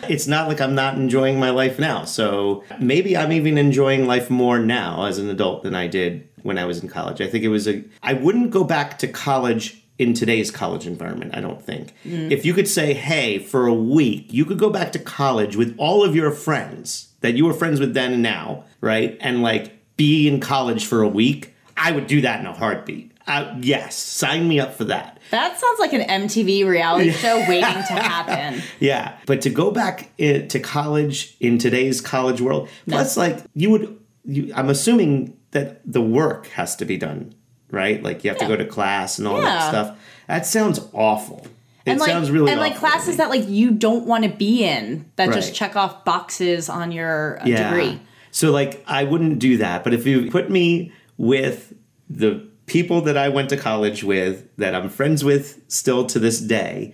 it's 0.08 0.28
not 0.28 0.48
like 0.48 0.62
I'm 0.62 0.76
not 0.76 0.96
enjoying 0.96 1.40
my 1.40 1.50
life 1.50 1.80
now. 1.80 2.06
So 2.06 2.64
maybe 2.80 3.18
I'm 3.18 3.32
even 3.32 3.58
enjoying 3.58 4.08
life 4.08 4.30
more 4.30 4.60
now 4.60 5.06
as 5.06 5.18
an 5.18 5.30
adult 5.30 5.64
than 5.64 5.76
I 5.76 5.88
did 5.88 6.30
when 6.44 6.58
I 6.58 6.66
was 6.66 6.82
in 6.82 6.88
college. 6.90 7.20
I 7.20 7.28
think 7.28 7.44
it 7.44 7.50
was 7.50 7.68
a, 7.68 7.84
I 8.04 8.14
wouldn't 8.14 8.52
go 8.52 8.64
back 8.64 9.00
to 9.00 9.08
college 9.08 9.84
in 10.00 10.14
today's 10.14 10.52
college 10.52 10.86
environment, 10.86 11.32
I 11.36 11.42
don't 11.42 11.62
think. 11.62 11.94
If 12.06 12.46
you 12.46 12.54
could 12.54 12.68
say, 12.68 12.94
hey, 12.94 13.40
for 13.40 13.66
a 13.68 13.74
week, 13.74 14.28
you 14.32 14.46
could 14.46 14.60
go 14.60 14.70
back 14.70 14.92
to 14.94 15.00
college 15.00 15.56
with 15.56 15.76
all 15.78 16.04
of 16.04 16.16
your 16.16 16.32
friends 16.32 17.10
that 17.22 17.34
you 17.36 17.46
were 17.46 17.54
friends 17.54 17.80
with 17.80 17.94
then 17.96 18.14
and 18.14 18.22
now, 18.22 18.64
right? 18.80 19.18
And 19.22 19.42
like 19.42 19.74
be 19.98 20.28
in 20.28 20.40
college 20.40 20.86
for 20.86 21.02
a 21.02 21.08
week, 21.08 21.56
I 21.76 21.92
would 21.92 22.06
do 22.08 22.22
that 22.22 22.40
in 22.40 22.46
a 22.46 22.54
heartbeat. 22.54 23.12
Uh, 23.26 23.54
yes, 23.60 23.96
sign 23.96 24.48
me 24.48 24.60
up 24.60 24.74
for 24.76 24.86
that. 24.86 25.20
That 25.32 25.60
sounds 25.60 25.80
like 25.80 25.92
an 25.94 26.02
MTV 26.28 26.66
reality 26.66 27.12
show 27.24 27.38
waiting 27.50 27.62
to 27.62 27.94
happen. 27.94 28.62
Yeah, 28.80 29.18
but 29.26 29.42
to 29.42 29.50
go 29.50 29.72
back 29.72 30.12
i- 30.20 30.46
to 30.48 30.60
college 30.60 31.36
in 31.42 31.58
today's 31.58 32.00
college 32.00 32.40
world, 32.40 32.70
plus 32.88 33.18
like 33.18 33.40
you 33.54 33.70
would, 33.72 34.00
you, 34.26 34.54
I'm 34.56 34.70
assuming 34.70 35.36
that 35.52 35.82
the 35.92 36.02
work 36.02 36.48
has 36.48 36.76
to 36.78 36.86
be 36.86 36.96
done, 36.98 37.34
right? 37.72 38.02
Like 38.02 38.24
you 38.24 38.30
have 38.30 38.40
to 38.40 38.48
go 38.48 38.56
to 38.56 38.66
class 38.66 39.20
and 39.20 39.28
all 39.28 39.42
that 39.42 39.70
stuff. 39.70 40.00
That 40.28 40.46
sounds 40.46 40.80
awful. 40.94 41.48
It 41.86 41.92
and 41.92 42.00
like, 42.00 42.10
sounds 42.10 42.32
really 42.32 42.52
and 42.52 42.60
like 42.60 42.76
classes 42.76 43.18
that 43.18 43.30
like 43.30 43.48
you 43.48 43.72
don't 43.72 44.06
want 44.06 44.26
to 44.26 44.30
be 44.30 44.66
in 44.66 45.10
that 45.16 45.34
just 45.34 45.56
check 45.56 45.76
off 45.76 46.04
boxes 46.04 46.68
on 46.68 46.92
your 46.92 47.42
uh, 47.42 47.46
yeah. 47.46 47.70
degree. 47.70 48.00
So 48.32 48.52
like 48.52 48.84
I 48.88 49.06
wouldn't 49.06 49.40
do 49.40 49.58
that, 49.58 49.84
but 49.84 49.94
if 49.94 50.06
you 50.06 50.30
put 50.30 50.50
me 50.50 50.92
with 51.18 51.74
the 52.10 52.46
people 52.66 53.02
that 53.02 53.18
I 53.18 53.30
went 53.30 53.50
to 53.50 53.58
college 53.58 54.04
with 54.04 54.48
that 54.58 54.76
I'm 54.76 54.90
friends 54.90 55.24
with 55.24 55.62
still 55.70 56.06
to 56.08 56.20
this 56.20 56.40
day 56.40 56.94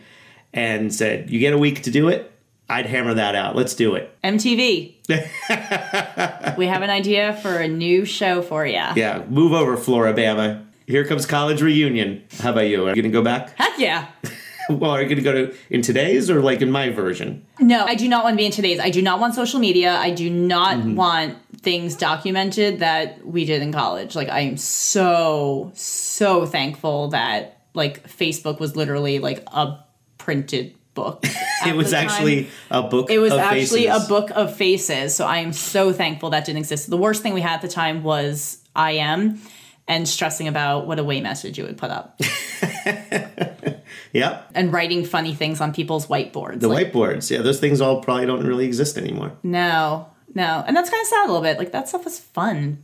and 0.54 0.94
said, 0.94 1.30
You 1.30 1.40
get 1.40 1.54
a 1.54 1.58
week 1.58 1.84
to 1.84 1.92
do 1.92 2.08
it, 2.08 2.32
I'd 2.74 2.86
hammer 2.88 3.14
that 3.14 3.36
out. 3.36 3.56
Let's 3.56 3.76
do 3.76 3.96
it. 3.96 4.16
MTV. 4.24 4.94
we 6.58 6.68
have 6.68 6.82
an 6.82 6.90
idea 6.90 7.34
for 7.42 7.58
a 7.58 7.68
new 7.68 8.06
show 8.06 8.42
for 8.42 8.66
you. 8.66 8.74
Yeah, 8.96 9.24
move 9.30 9.54
over, 9.54 9.78
Floribama. 9.78 10.66
Here 10.88 11.06
comes 11.06 11.26
college 11.26 11.62
reunion. 11.62 12.24
How 12.40 12.52
about 12.52 12.68
you? 12.68 12.86
Are 12.88 12.90
you 12.96 13.02
going 13.02 13.12
to 13.12 13.18
go 13.18 13.22
back? 13.24 13.56
Heck 13.58 13.78
yeah. 13.80 14.08
well, 14.70 14.92
are 14.92 15.02
you 15.02 15.08
going 15.08 15.18
to 15.18 15.24
go 15.24 15.34
to 15.34 15.56
in 15.70 15.82
today's 15.82 16.30
or 16.30 16.42
like 16.42 16.62
in 16.62 16.72
my 16.72 16.90
version? 16.90 17.46
No, 17.60 17.86
I 17.86 17.96
do 17.96 18.08
not 18.10 18.24
want 18.24 18.34
to 18.34 18.38
be 18.38 18.46
in 18.46 18.52
today's. 18.52 18.80
I 18.80 18.90
do 18.90 19.02
not 19.02 19.20
want 19.20 19.36
social 19.36 19.60
media. 19.60 19.94
I 19.96 20.12
do 20.12 20.30
not 20.30 20.78
Mm-hmm. 20.78 20.96
want 20.96 21.38
things 21.62 21.96
documented 21.96 22.80
that 22.80 23.26
we 23.26 23.46
did 23.46 23.62
in 23.62 23.72
college. 23.72 24.16
Like 24.16 24.28
I 24.30 24.42
am 24.42 24.58
so 24.58 25.72
so 25.76 26.46
thankful 26.46 27.10
that 27.10 27.62
like 27.74 28.08
Facebook 28.10 28.60
was 28.60 28.76
literally 28.76 29.20
like 29.20 29.44
a 29.48 29.78
printed 30.18 30.76
book. 30.94 31.26
It 31.66 31.78
was 31.78 31.94
actually 31.94 32.50
a 32.70 32.84
book. 32.84 33.10
It 33.10 33.20
was 33.20 33.32
of 33.32 33.40
actually 33.40 33.86
faces. 33.88 34.06
a 34.06 34.08
book 34.10 34.32
of 34.32 34.54
faces. 34.54 35.16
So 35.16 35.26
AIM 35.30 35.54
so 35.54 35.94
thankful 35.94 36.32
that 36.32 36.44
didn't 36.44 36.60
exist. 36.60 36.90
The 36.90 36.98
worst 36.98 37.24
thing 37.24 37.34
we 37.34 37.40
had 37.40 37.56
at 37.56 37.62
the 37.62 37.70
time 37.70 38.04
was 38.04 38.58
I 38.76 38.92
am 38.94 39.40
and 39.88 40.06
stressing 40.08 40.50
about 40.50 40.86
what 40.86 41.00
away 41.00 41.22
message 41.22 41.58
you 41.58 41.64
would 41.64 41.78
put 41.78 41.90
up 41.90 42.20
Yep. 44.14 44.52
and 44.56 44.74
writing 44.74 45.06
funny 45.06 45.34
things 45.34 45.62
on 45.62 45.74
people's 45.74 46.08
whiteboards. 46.08 46.60
The 46.60 46.68
Like, 46.68 46.92
whiteboards. 46.92 47.32
Yeah, 47.32 47.42
those 47.42 47.60
things 47.60 47.80
all 47.82 48.02
probably 48.04 48.26
don't 48.26 48.46
really 48.46 48.66
exist 48.66 48.98
anymore. 48.98 49.32
No, 49.42 50.08
no. 50.36 50.64
And 50.68 50.76
that's 50.76 50.90
kind 50.90 51.02
of 51.02 51.08
sad 51.08 51.24
a 51.26 51.28
little 51.28 51.42
bit. 51.42 51.58
Like 51.58 51.72
that 51.72 51.88
stuff 51.90 52.04
was 52.06 52.20
fun. 52.20 52.84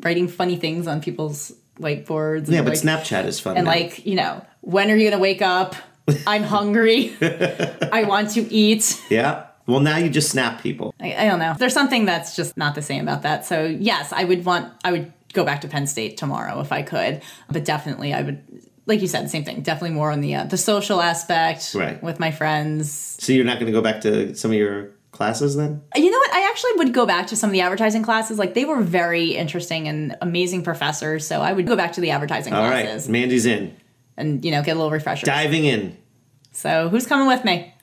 Writing 0.00 0.26
funny 0.28 0.56
things 0.56 0.86
on 0.86 1.00
people's 1.02 1.52
whiteboards. 1.78 2.50
Yeah, 2.50 2.62
but 2.62 2.70
like, 2.70 2.80
Snapchat 2.80 3.26
is 3.26 3.38
fun. 3.40 3.56
And 3.56 3.66
now. 3.66 3.70
like, 3.72 4.06
you 4.06 4.14
know, 4.14 4.44
when 4.62 4.90
are 4.90 4.96
you 4.96 5.10
going 5.10 5.18
to 5.18 5.22
wake 5.22 5.42
up? 5.42 5.76
I'm 6.26 6.42
hungry. 6.42 7.14
I 7.20 8.04
want 8.06 8.30
to 8.30 8.42
eat. 8.52 9.02
yeah. 9.10 9.46
Well, 9.66 9.80
now 9.80 9.96
you 9.96 10.08
just 10.10 10.30
snap 10.30 10.62
people. 10.62 10.94
I, 11.00 11.14
I 11.14 11.24
don't 11.24 11.40
know. 11.40 11.54
There's 11.58 11.74
something 11.74 12.04
that's 12.04 12.36
just 12.36 12.56
not 12.56 12.74
the 12.76 12.82
same 12.82 13.02
about 13.02 13.22
that. 13.22 13.44
So 13.44 13.64
yes, 13.64 14.12
I 14.12 14.24
would 14.24 14.44
want. 14.44 14.72
I 14.84 14.92
would 14.92 15.12
go 15.32 15.44
back 15.44 15.60
to 15.62 15.68
Penn 15.68 15.86
State 15.88 16.16
tomorrow 16.16 16.60
if 16.60 16.70
I 16.70 16.82
could. 16.82 17.22
But 17.50 17.64
definitely, 17.64 18.14
I 18.14 18.22
would. 18.22 18.42
Like 18.88 19.00
you 19.00 19.08
said, 19.08 19.28
same 19.28 19.42
thing. 19.44 19.62
Definitely 19.62 19.96
more 19.96 20.12
on 20.12 20.20
the 20.20 20.36
uh, 20.36 20.44
the 20.44 20.56
social 20.56 21.00
aspect 21.00 21.74
Right. 21.74 22.00
with 22.00 22.20
my 22.20 22.30
friends. 22.30 23.16
So 23.18 23.32
you're 23.32 23.44
not 23.44 23.58
going 23.58 23.66
to 23.66 23.72
go 23.72 23.82
back 23.82 24.02
to 24.02 24.32
some 24.36 24.52
of 24.52 24.56
your 24.56 24.90
classes 25.10 25.56
then? 25.56 25.82
You 25.96 26.10
know 26.10 26.18
what? 26.18 26.32
I 26.34 26.48
actually 26.48 26.72
would 26.76 26.92
go 26.94 27.06
back 27.06 27.26
to 27.28 27.36
some 27.36 27.50
of 27.50 27.52
the 27.54 27.62
advertising 27.62 28.02
classes. 28.04 28.38
Like 28.38 28.54
they 28.54 28.64
were 28.66 28.82
very 28.82 29.30
interesting 29.34 29.88
and 29.88 30.14
amazing 30.20 30.62
professors. 30.62 31.26
So 31.26 31.40
I 31.40 31.52
would 31.52 31.66
go 31.66 31.74
back 31.74 31.94
to 31.94 32.00
the 32.00 32.10
advertising 32.10 32.52
All 32.52 32.62
right, 32.62 32.84
classes 32.84 33.08
Mandy's 33.08 33.46
in, 33.46 33.74
and 34.16 34.44
you 34.44 34.50
know 34.50 34.62
get 34.62 34.72
a 34.72 34.78
little 34.78 34.90
refresher. 34.90 35.26
diving 35.26 35.64
in. 35.64 35.96
So 36.52 36.88
who's 36.88 37.06
coming 37.06 37.26
with 37.28 37.44
me? 37.44 37.74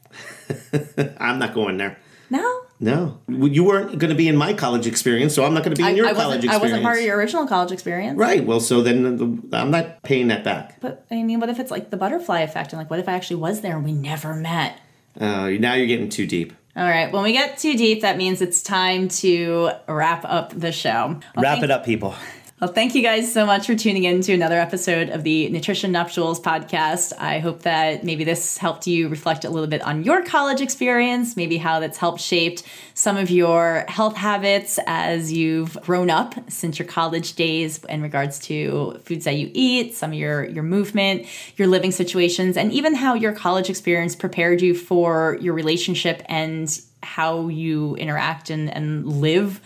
I'm 1.19 1.39
not 1.39 1.54
going 1.54 1.78
there. 1.78 1.98
No, 2.30 2.62
No, 2.80 3.19
you 3.28 3.63
weren't 3.63 4.00
going 4.00 4.10
to 4.10 4.15
be 4.15 4.28
in 4.28 4.36
my 4.36 4.54
college 4.54 4.88
experience, 4.88 5.36
so 5.36 5.46
I'm 5.46 5.54
not 5.54 5.63
going 5.63 5.76
to 5.76 5.82
be 5.82 5.88
in 5.88 5.96
your 5.96 6.08
I 6.08 6.13
college 6.13 6.38
wasn't. 6.38 6.54
I 6.54 6.58
wasn't 6.58 6.82
part 6.82 6.98
of 6.98 7.04
your 7.04 7.15
original 7.15 7.46
college 7.46 7.72
experience. 7.72 8.17
Right. 8.17 8.43
Well, 8.43 8.60
so 8.60 8.82
then 8.82 9.17
the, 9.17 9.58
I'm 9.58 9.69
not 9.69 10.02
paying 10.02 10.30
that 10.30 10.43
back. 10.43 10.82
But 10.82 11.06
I 11.12 11.22
mean, 11.22 11.39
what 11.39 11.50
if 11.50 11.60
it's 11.60 11.69
like 11.69 11.91
the 11.91 11.98
butterfly 11.98 12.39
effect? 12.41 12.74
And 12.74 12.80
like, 12.80 12.89
what 12.89 13.00
if 13.00 13.08
I 13.08 13.13
actually 13.13 13.36
was 13.36 13.62
there 13.62 13.76
and 13.76 13.86
we 13.86 13.91
never 13.91 14.34
met? 14.34 14.80
Uh, 15.19 15.50
now 15.50 15.76
you're 15.76 15.86
getting 15.86 16.10
too 16.10 16.26
deep. 16.26 16.54
All 16.76 16.84
right. 16.89 17.12
When 17.13 17.22
we 17.22 17.34
get 17.34 17.60
too 17.60 17.78
deep, 17.78 18.02
that 18.02 18.17
means 18.17 18.41
it's 18.41 18.63
time 18.63 19.08
to 19.10 19.69
wrap 19.88 20.26
up 20.26 20.60
the 20.60 20.72
show. 20.72 21.19
Well, 21.36 21.43
Wrap 21.43 21.54
thank- 21.56 21.65
it 21.65 21.72
up, 21.72 21.86
people. 21.86 22.15
Well, 22.63 22.71
thank 22.71 22.95
you 22.95 23.04
guys 23.04 23.34
so 23.34 23.45
much 23.45 23.67
for 23.67 23.76
tuning 23.76 24.06
in 24.06 24.21
to 24.21 24.32
another 24.32 24.58
episode 24.58 25.10
of 25.10 25.23
the 25.23 25.49
Nutrition 25.49 25.91
Nuptials 25.91 26.39
podcast. 26.39 27.12
I 27.19 27.39
hope 27.39 27.63
that 27.63 28.06
maybe 28.06 28.23
this 28.23 28.58
helped 28.58 28.88
you 28.88 29.10
reflect 29.10 29.43
a 29.43 29.49
little 29.49 29.67
bit 29.67 29.82
on 29.82 30.06
your 30.06 30.23
college 30.23 30.62
experience, 30.62 31.36
maybe 31.36 31.58
how 31.58 31.82
that's 31.82 31.97
helped 31.97 32.21
shaped 32.21 32.63
some 32.93 33.17
of 33.17 33.30
your 33.30 33.84
health 33.89 34.15
habits 34.15 34.80
as 34.88 35.34
you've 35.34 35.73
grown 35.82 36.10
up 36.10 36.36
since 36.49 36.80
your 36.80 36.88
college 36.88 37.34
days 37.34 37.84
in 37.89 38.02
regards 38.02 38.39
to 38.39 38.97
foods 39.04 39.26
that 39.26 39.36
you 39.36 39.52
eat, 39.54 39.93
some 39.93 40.13
of 40.13 40.17
your 40.17 40.45
your 40.45 40.63
movement, 40.63 41.26
your 41.58 41.67
living 41.67 41.91
situations, 41.91 42.56
and 42.56 42.71
even 42.71 42.95
how 42.95 43.13
your 43.13 43.34
college 43.34 43.69
experience 43.69 44.15
prepared 44.15 44.62
you 44.62 44.73
for 44.73 45.38
your 45.41 45.54
relationship 45.54 46.23
and 46.30 46.80
how 47.02 47.49
you 47.49 47.95
interact 47.97 48.49
and, 48.49 48.73
and 48.73 49.06
live 49.06 49.60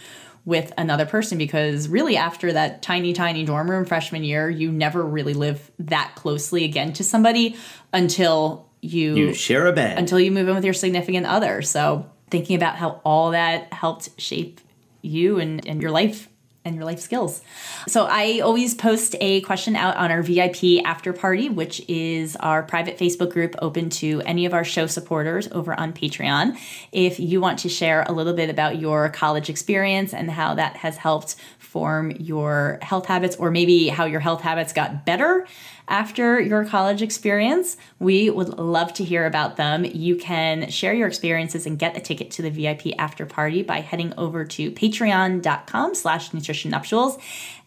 with 0.47 0.71
another 0.77 1.05
person 1.05 1.37
because 1.37 1.89
really 1.89 2.15
after 2.15 2.53
that 2.53 2.81
tiny 2.81 3.11
tiny 3.11 3.43
dorm 3.43 3.69
room 3.69 3.83
freshman 3.83 4.23
year 4.23 4.49
you 4.49 4.71
never 4.71 5.03
really 5.03 5.33
live 5.33 5.69
that 5.77 6.13
closely 6.15 6.63
again 6.63 6.93
to 6.93 7.03
somebody 7.03 7.53
until 7.91 8.65
you, 8.81 9.15
You 9.15 9.33
share 9.33 9.67
a 9.67 9.73
bed. 9.73 9.97
until 9.99 10.21
you 10.21 10.31
move 10.31 10.47
in 10.47 10.55
with 10.55 10.63
your 10.63 10.73
significant 10.73 11.25
other 11.25 11.61
so 11.61 12.09
thinking 12.29 12.55
about 12.55 12.77
how 12.77 13.01
all 13.03 13.31
that 13.31 13.73
helped 13.73 14.09
shape 14.21 14.61
you 15.01 15.37
and, 15.37 15.67
and 15.67 15.81
your 15.81 15.91
life 15.91 16.29
and 16.67 16.75
your 16.75 16.85
life 16.85 16.99
skills. 16.99 17.41
So 17.87 18.05
I 18.09 18.41
always 18.41 18.75
post 18.75 19.15
a 19.19 19.41
question 19.41 19.75
out 19.75 19.95
on 19.97 20.11
our 20.11 20.21
VIP 20.21 20.83
after 20.85 21.13
party, 21.13 21.49
which 21.49 21.81
is 21.87 22.35
our 22.35 22.61
private 22.61 22.97
Facebook 22.97 23.31
group 23.31 23.55
open 23.59 23.89
to 23.91 24.21
any 24.25 24.45
of 24.45 24.53
our 24.53 24.63
show 24.63 24.85
supporters 24.85 25.47
over 25.51 25.77
on 25.79 25.93
Patreon. 25.93 26.57
If 26.91 27.19
you 27.19 27.41
want 27.41 27.59
to 27.59 27.69
share 27.69 28.03
a 28.03 28.11
little 28.11 28.33
bit 28.33 28.49
about 28.49 28.79
your 28.79 29.09
college 29.09 29.49
experience 29.49 30.13
and 30.13 30.29
how 30.29 30.55
that 30.55 30.77
has 30.77 30.97
helped 30.97 31.35
form 31.57 32.11
your 32.11 32.79
health 32.81 33.05
habits 33.05 33.35
or 33.37 33.51
maybe 33.51 33.87
how 33.87 34.05
your 34.05 34.19
health 34.19 34.41
habits 34.41 34.73
got 34.73 35.05
better 35.05 35.45
after 35.89 36.39
your 36.39 36.65
college 36.65 37.01
experience, 37.01 37.77
we 37.97 38.29
would 38.29 38.59
love 38.59 38.93
to 38.95 39.05
hear 39.05 39.25
about 39.25 39.55
them. 39.55 39.85
You 39.85 40.17
can 40.17 40.69
share 40.69 40.93
your 40.93 41.07
experiences 41.07 41.65
and 41.65 41.79
get 41.79 41.95
a 41.95 42.01
ticket 42.01 42.29
to 42.31 42.41
the 42.41 42.49
VIP 42.49 42.93
after 42.97 43.25
party 43.25 43.63
by 43.63 43.79
heading 43.79 44.13
over 44.17 44.43
to 44.43 44.71
patreon.com 44.71 45.95
slash 45.95 46.33
nutrition 46.33 46.56
nuptials. 46.65 47.17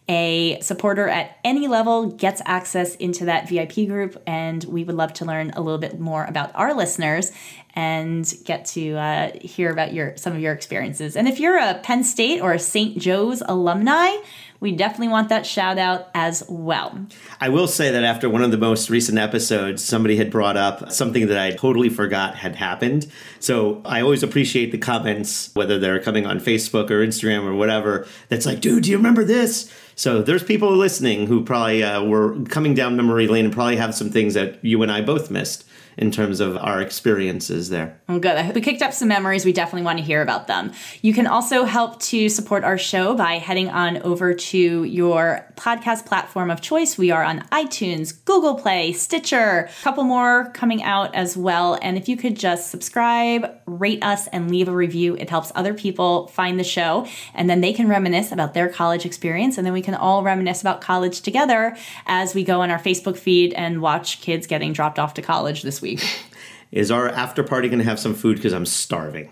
A 0.09 0.59
supporter 0.61 1.07
at 1.07 1.37
any 1.43 1.67
level 1.67 2.07
gets 2.07 2.41
access 2.45 2.95
into 2.95 3.25
that 3.25 3.47
VIP 3.47 3.87
group, 3.87 4.21
and 4.27 4.63
we 4.65 4.83
would 4.83 4.95
love 4.95 5.13
to 5.13 5.25
learn 5.25 5.51
a 5.51 5.61
little 5.61 5.77
bit 5.77 5.99
more 5.99 6.25
about 6.25 6.51
our 6.55 6.73
listeners 6.73 7.31
and 7.75 8.33
get 8.43 8.65
to 8.65 8.95
uh, 8.95 9.31
hear 9.39 9.71
about 9.71 9.93
your 9.93 10.17
some 10.17 10.33
of 10.33 10.39
your 10.39 10.53
experiences. 10.53 11.15
And 11.15 11.27
if 11.27 11.39
you're 11.39 11.57
a 11.57 11.75
Penn 11.75 12.03
State 12.03 12.41
or 12.41 12.51
a 12.51 12.59
St. 12.59 12.97
Joe's 12.97 13.41
alumni, 13.45 14.17
we 14.61 14.71
definitely 14.71 15.07
want 15.07 15.27
that 15.29 15.45
shout 15.45 15.79
out 15.79 16.09
as 16.13 16.45
well. 16.47 17.07
I 17.41 17.49
will 17.49 17.67
say 17.67 17.89
that 17.91 18.03
after 18.03 18.29
one 18.29 18.43
of 18.43 18.51
the 18.51 18.57
most 18.57 18.91
recent 18.91 19.17
episodes, 19.17 19.83
somebody 19.83 20.15
had 20.17 20.29
brought 20.29 20.55
up 20.55 20.91
something 20.91 21.27
that 21.27 21.37
I 21.37 21.51
totally 21.51 21.89
forgot 21.89 22.35
had 22.35 22.55
happened. 22.55 23.11
So 23.39 23.81
I 23.83 24.01
always 24.01 24.21
appreciate 24.21 24.71
the 24.71 24.77
comments, 24.77 25.49
whether 25.55 25.79
they're 25.79 25.99
coming 25.99 26.27
on 26.27 26.39
Facebook 26.39 26.91
or 26.91 27.05
Instagram 27.05 27.43
or 27.43 27.55
whatever, 27.55 28.07
that's 28.29 28.45
like, 28.45 28.61
dude, 28.61 28.83
do 28.83 28.91
you 28.91 28.97
remember 28.97 29.23
this? 29.23 29.73
So 29.95 30.21
there's 30.21 30.43
people 30.43 30.75
listening 30.75 31.25
who 31.25 31.43
probably 31.43 31.83
uh, 31.83 32.03
were 32.03 32.39
coming 32.45 32.75
down 32.75 32.95
memory 32.95 33.27
lane 33.27 33.45
and 33.45 33.53
probably 33.53 33.77
have 33.77 33.95
some 33.95 34.11
things 34.11 34.35
that 34.35 34.63
you 34.63 34.81
and 34.83 34.91
I 34.91 35.01
both 35.01 35.31
missed 35.31 35.65
in 35.97 36.11
terms 36.11 36.39
of 36.39 36.57
our 36.57 36.81
experiences 36.81 37.69
there. 37.69 37.99
Oh, 38.07 38.19
good. 38.19 38.55
We 38.55 38.61
kicked 38.61 38.81
up 38.81 38.93
some 38.93 39.07
memories. 39.07 39.45
We 39.45 39.53
definitely 39.53 39.83
want 39.83 39.99
to 39.99 40.03
hear 40.03 40.21
about 40.21 40.47
them. 40.47 40.71
You 41.01 41.13
can 41.13 41.27
also 41.27 41.65
help 41.65 41.99
to 42.03 42.29
support 42.29 42.63
our 42.63 42.77
show 42.77 43.15
by 43.15 43.33
heading 43.33 43.69
on 43.69 43.97
over 44.03 44.33
to 44.33 44.83
your 44.83 45.45
podcast 45.55 46.05
platform 46.05 46.49
of 46.49 46.61
choice. 46.61 46.97
We 46.97 47.11
are 47.11 47.23
on 47.23 47.41
iTunes, 47.51 48.23
Google 48.25 48.55
Play, 48.55 48.93
Stitcher, 48.93 49.69
a 49.69 49.83
couple 49.83 50.03
more 50.03 50.51
coming 50.53 50.83
out 50.83 51.13
as 51.15 51.35
well. 51.35 51.77
And 51.81 51.97
if 51.97 52.07
you 52.07 52.17
could 52.17 52.35
just 52.35 52.71
subscribe, 52.71 53.49
rate 53.65 54.03
us, 54.03 54.27
and 54.27 54.49
leave 54.49 54.67
a 54.67 54.75
review, 54.75 55.15
it 55.15 55.29
helps 55.29 55.51
other 55.55 55.73
people 55.73 56.27
find 56.27 56.59
the 56.59 56.63
show. 56.63 57.07
And 57.33 57.49
then 57.49 57.61
they 57.61 57.73
can 57.73 57.87
reminisce 57.87 58.31
about 58.31 58.53
their 58.53 58.69
college 58.69 59.05
experience. 59.05 59.57
And 59.57 59.65
then 59.65 59.73
we 59.73 59.81
can 59.81 59.95
all 59.95 60.23
reminisce 60.23 60.61
about 60.61 60.81
college 60.81 61.21
together 61.21 61.75
as 62.05 62.33
we 62.33 62.43
go 62.43 62.61
on 62.61 62.71
our 62.71 62.79
Facebook 62.79 63.17
feed 63.17 63.53
and 63.53 63.81
watch 63.81 64.21
kids 64.21 64.47
getting 64.47 64.73
dropped 64.73 64.99
off 64.99 65.13
to 65.15 65.21
college 65.21 65.61
this 65.61 65.80
week. 65.81 66.03
Is 66.71 66.89
our 66.89 67.09
after 67.09 67.43
party 67.43 67.67
going 67.67 67.79
to 67.79 67.85
have 67.85 67.99
some 67.99 68.13
food? 68.13 68.37
Because 68.37 68.53
I'm 68.53 68.65
starving. 68.65 69.29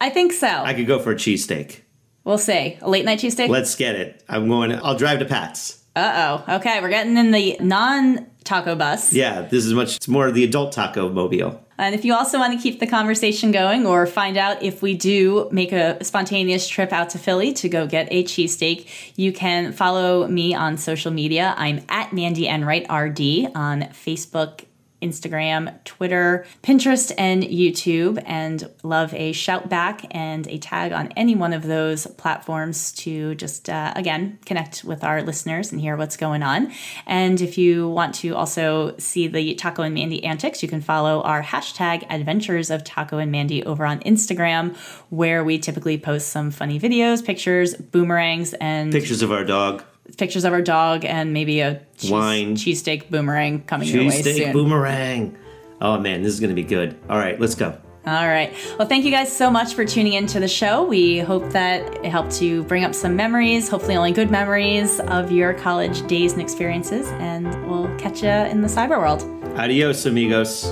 I 0.00 0.10
think 0.10 0.32
so. 0.32 0.48
I 0.48 0.74
could 0.74 0.86
go 0.86 0.98
for 0.98 1.12
a 1.12 1.14
cheesesteak. 1.14 1.80
We'll 2.24 2.38
see. 2.38 2.78
A 2.80 2.90
late 2.90 3.04
night 3.04 3.20
cheesesteak? 3.20 3.48
Let's 3.48 3.76
get 3.76 3.94
it. 3.94 4.24
I'm 4.28 4.48
going. 4.48 4.72
I'll 4.74 4.96
drive 4.96 5.20
to 5.20 5.24
Pat's. 5.24 5.82
Uh 5.96 6.42
oh. 6.48 6.56
Okay, 6.56 6.80
we're 6.80 6.88
getting 6.88 7.16
in 7.16 7.30
the 7.30 7.56
non 7.60 8.26
taco 8.44 8.74
bus. 8.74 9.12
Yeah, 9.12 9.42
this 9.42 9.64
is 9.64 9.72
much. 9.72 9.96
It's 9.96 10.08
more 10.08 10.30
the 10.30 10.44
adult 10.44 10.72
taco 10.72 11.08
mobile. 11.08 11.64
And 11.78 11.94
if 11.94 12.04
you 12.04 12.14
also 12.14 12.38
want 12.38 12.52
to 12.52 12.62
keep 12.62 12.78
the 12.78 12.86
conversation 12.86 13.52
going 13.52 13.86
or 13.86 14.06
find 14.06 14.36
out 14.36 14.62
if 14.62 14.82
we 14.82 14.94
do 14.94 15.48
make 15.50 15.72
a 15.72 16.02
spontaneous 16.04 16.68
trip 16.68 16.92
out 16.92 17.10
to 17.10 17.18
Philly 17.18 17.54
to 17.54 17.70
go 17.70 17.86
get 17.86 18.06
a 18.10 18.22
cheesesteak, 18.22 18.86
you 19.16 19.32
can 19.32 19.72
follow 19.72 20.28
me 20.28 20.54
on 20.54 20.76
social 20.76 21.10
media. 21.10 21.54
I'm 21.56 21.82
at 21.88 22.12
Mandy 22.12 22.46
Enright 22.46 22.82
RD 22.82 23.52
on 23.54 23.88
Facebook, 23.92 24.66
Instagram, 25.02 25.82
Twitter, 25.84 26.46
Pinterest, 26.62 27.12
and 27.16 27.42
YouTube, 27.42 28.22
and 28.26 28.70
love 28.82 29.12
a 29.14 29.32
shout 29.32 29.68
back 29.68 30.04
and 30.10 30.46
a 30.48 30.58
tag 30.58 30.92
on 30.92 31.12
any 31.16 31.34
one 31.34 31.52
of 31.52 31.62
those 31.62 32.06
platforms 32.06 32.92
to 32.92 33.34
just, 33.34 33.68
uh, 33.68 33.92
again, 33.96 34.38
connect 34.46 34.84
with 34.84 35.02
our 35.04 35.22
listeners 35.22 35.72
and 35.72 35.80
hear 35.80 35.96
what's 35.96 36.16
going 36.16 36.42
on. 36.42 36.72
And 37.06 37.40
if 37.40 37.56
you 37.58 37.88
want 37.88 38.14
to 38.16 38.34
also 38.36 38.96
see 38.98 39.26
the 39.26 39.54
Taco 39.54 39.82
and 39.82 39.94
Mandy 39.94 40.22
antics, 40.24 40.62
you 40.62 40.68
can 40.68 40.80
follow 40.80 41.22
our 41.22 41.42
hashtag 41.42 42.06
Adventures 42.10 42.70
of 42.70 42.84
Taco 42.84 43.18
and 43.18 43.32
Mandy 43.32 43.64
over 43.64 43.84
on 43.86 44.00
Instagram, 44.00 44.76
where 45.08 45.42
we 45.44 45.58
typically 45.58 45.98
post 45.98 46.28
some 46.28 46.50
funny 46.50 46.78
videos, 46.78 47.24
pictures, 47.24 47.74
boomerangs, 47.74 48.54
and 48.54 48.92
Pictures 48.92 49.22
of 49.22 49.32
our 49.32 49.44
dog. 49.44 49.84
Pictures 50.16 50.44
of 50.44 50.52
our 50.52 50.62
dog 50.62 51.04
and 51.04 51.32
maybe 51.32 51.60
a 51.60 51.80
cheese, 51.98 52.10
Wine. 52.10 52.56
cheesesteak 52.56 53.10
boomerang 53.10 53.62
coming 53.62 53.88
your 53.88 54.04
way 54.04 54.08
Cheesesteak 54.22 54.36
soon. 54.44 54.52
boomerang. 54.52 55.36
Oh 55.80 55.98
man, 55.98 56.22
this 56.22 56.32
is 56.34 56.40
gonna 56.40 56.54
be 56.54 56.62
good. 56.62 56.96
All 57.08 57.18
right, 57.18 57.38
let's 57.40 57.54
go. 57.54 57.76
All 58.06 58.26
right. 58.26 58.50
Well, 58.78 58.88
thank 58.88 59.04
you 59.04 59.10
guys 59.10 59.30
so 59.34 59.50
much 59.50 59.74
for 59.74 59.84
tuning 59.84 60.14
into 60.14 60.40
the 60.40 60.48
show. 60.48 60.84
We 60.84 61.18
hope 61.18 61.50
that 61.50 61.82
it 62.02 62.06
helped 62.06 62.32
to 62.36 62.62
bring 62.64 62.82
up 62.82 62.94
some 62.94 63.14
memories, 63.14 63.68
hopefully 63.68 63.94
only 63.94 64.12
good 64.12 64.30
memories 64.30 65.00
of 65.00 65.30
your 65.30 65.52
college 65.52 66.06
days 66.06 66.32
and 66.32 66.40
experiences. 66.40 67.08
And 67.18 67.44
we'll 67.70 67.94
catch 67.98 68.22
you 68.22 68.30
in 68.30 68.62
the 68.62 68.68
cyber 68.68 68.98
world. 68.98 69.22
Adios, 69.58 70.06
amigos. 70.06 70.64